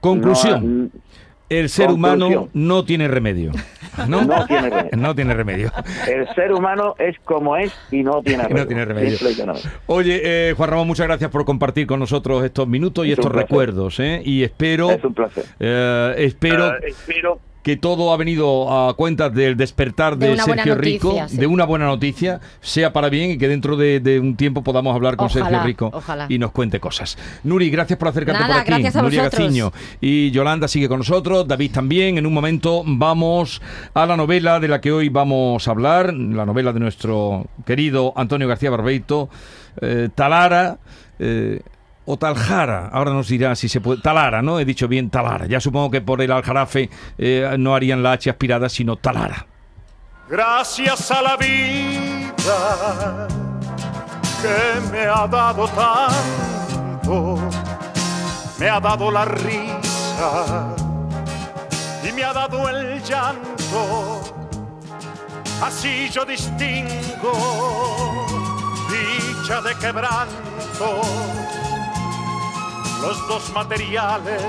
conclusión. 0.00 0.84
No, 0.84 0.90
el 1.48 1.68
ser 1.68 1.88
conclusión. 1.88 2.24
humano 2.28 2.48
no 2.54 2.84
tiene 2.84 3.06
remedio. 3.06 3.52
¿No? 4.08 4.22
No 4.24 4.46
tiene 4.46 4.70
remedio. 4.70 4.90
No 4.96 5.14
tiene 5.14 5.34
remedio. 5.34 5.72
el 6.08 6.28
ser 6.34 6.52
humano 6.52 6.94
es 6.98 7.18
como 7.24 7.56
es 7.56 7.72
y 7.90 8.02
no 8.02 8.22
tiene 8.22 8.42
Y 8.48 8.48
no 8.48 8.48
remedio. 8.48 8.66
tiene 8.68 8.84
remedio. 8.84 9.18
Oye, 9.86 10.20
eh, 10.50 10.54
Juan 10.56 10.70
Ramón, 10.70 10.86
muchas 10.86 11.06
gracias 11.06 11.30
por 11.30 11.44
compartir 11.44 11.86
con 11.86 12.00
nosotros 12.00 12.44
estos 12.44 12.66
minutos 12.68 13.06
y 13.06 13.12
Es 13.12 13.18
estos 13.18 13.32
recuerdos. 13.32 13.98
¿eh? 14.00 14.22
Y 14.24 14.42
espero, 14.42 14.90
Es 14.90 15.04
un 15.04 15.14
placer. 15.14 15.44
eh, 15.60 16.14
espero 16.18 16.72
espero 16.82 17.40
que 17.62 17.76
todo 17.76 18.12
ha 18.12 18.16
venido 18.16 18.88
a 18.88 18.94
cuenta 18.94 19.30
del 19.30 19.56
despertar 19.56 20.16
de, 20.18 20.36
Sergio 20.36 20.46
noticia, 20.56 20.74
Rico, 20.74 21.16
sí. 21.28 21.36
de 21.36 21.46
una 21.46 21.64
buena 21.64 21.86
noticia, 21.86 22.40
sea 22.60 22.92
para 22.92 23.08
bien 23.08 23.30
y 23.32 23.38
que 23.38 23.46
dentro 23.48 23.76
de, 23.76 24.00
de 24.00 24.18
un 24.18 24.34
tiempo 24.36 24.62
podamos 24.62 24.94
hablar 24.94 25.16
con 25.16 25.26
Ojalá, 25.26 25.44
Sergio 25.46 25.64
Rico 25.64 25.90
ojalá. 25.92 26.26
y 26.28 26.38
nos 26.38 26.50
cuente 26.50 26.80
cosas. 26.80 27.16
Nuri, 27.44 27.70
gracias 27.70 27.98
por 27.98 28.08
acercarte 28.08 28.40
Nada, 28.42 28.54
por 28.54 28.60
aquí. 28.62 28.70
gracias 28.70 28.96
a 28.96 29.02
Nuria. 29.02 29.22
Gaciño. 29.28 29.72
Y 30.00 30.30
Yolanda 30.32 30.66
sigue 30.66 30.88
con 30.88 30.98
nosotros, 30.98 31.46
David 31.46 31.70
también. 31.72 32.18
En 32.18 32.26
un 32.26 32.34
momento 32.34 32.82
vamos 32.84 33.62
a 33.94 34.06
la 34.06 34.16
novela 34.16 34.58
de 34.58 34.68
la 34.68 34.80
que 34.80 34.90
hoy 34.90 35.08
vamos 35.08 35.68
a 35.68 35.70
hablar, 35.70 36.12
la 36.12 36.44
novela 36.44 36.72
de 36.72 36.80
nuestro 36.80 37.46
querido 37.64 38.12
Antonio 38.16 38.48
García 38.48 38.70
Barbeito, 38.70 39.28
eh, 39.80 40.08
Talara. 40.14 40.78
eh, 41.18 41.60
o 42.04 42.16
Taljara, 42.16 42.88
ahora 42.92 43.12
nos 43.12 43.28
dirá 43.28 43.54
si 43.54 43.68
se 43.68 43.80
puede. 43.80 44.00
Talara, 44.00 44.42
¿no? 44.42 44.58
He 44.58 44.64
dicho 44.64 44.88
bien 44.88 45.10
Talara. 45.10 45.46
Ya 45.46 45.60
supongo 45.60 45.90
que 45.90 46.00
por 46.00 46.20
el 46.20 46.32
aljarafe 46.32 46.90
eh, 47.18 47.56
no 47.58 47.74
harían 47.74 48.02
la 48.02 48.12
H 48.12 48.30
aspirada, 48.30 48.68
sino 48.68 48.96
Talara. 48.96 49.46
Gracias 50.28 51.10
a 51.10 51.22
la 51.22 51.36
vida 51.36 53.28
que 54.40 54.90
me 54.90 55.00
ha 55.00 55.26
dado 55.26 55.68
tanto, 55.68 57.38
me 58.58 58.68
ha 58.68 58.80
dado 58.80 59.10
la 59.10 59.24
risa 59.24 60.74
y 62.08 62.12
me 62.12 62.24
ha 62.24 62.32
dado 62.32 62.68
el 62.68 63.02
llanto. 63.02 64.20
Así 65.62 66.08
yo 66.10 66.24
distingo 66.24 67.32
dicha 69.42 69.60
de 69.60 69.74
quebranto, 69.76 71.02
los 73.02 73.28
dos 73.28 73.52
materiales 73.52 74.40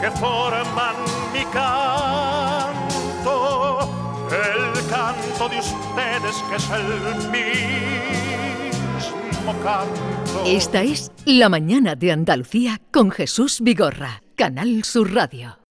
que 0.00 0.10
forman 0.12 0.94
mi 1.32 1.44
canto, 1.46 3.26
el 4.30 4.72
canto 4.88 5.48
de 5.48 5.58
ustedes 5.58 6.36
que 6.48 6.54
es 6.56 6.70
el 6.70 6.86
mismo 8.62 9.52
canto. 9.64 10.44
Esta 10.46 10.82
es 10.82 11.10
La 11.24 11.48
mañana 11.48 11.96
de 11.96 12.12
Andalucía 12.12 12.80
con 12.92 13.10
Jesús 13.10 13.60
Vigorra, 13.60 14.22
Canal 14.36 14.84
Sur 14.84 15.12
Radio. 15.12 15.58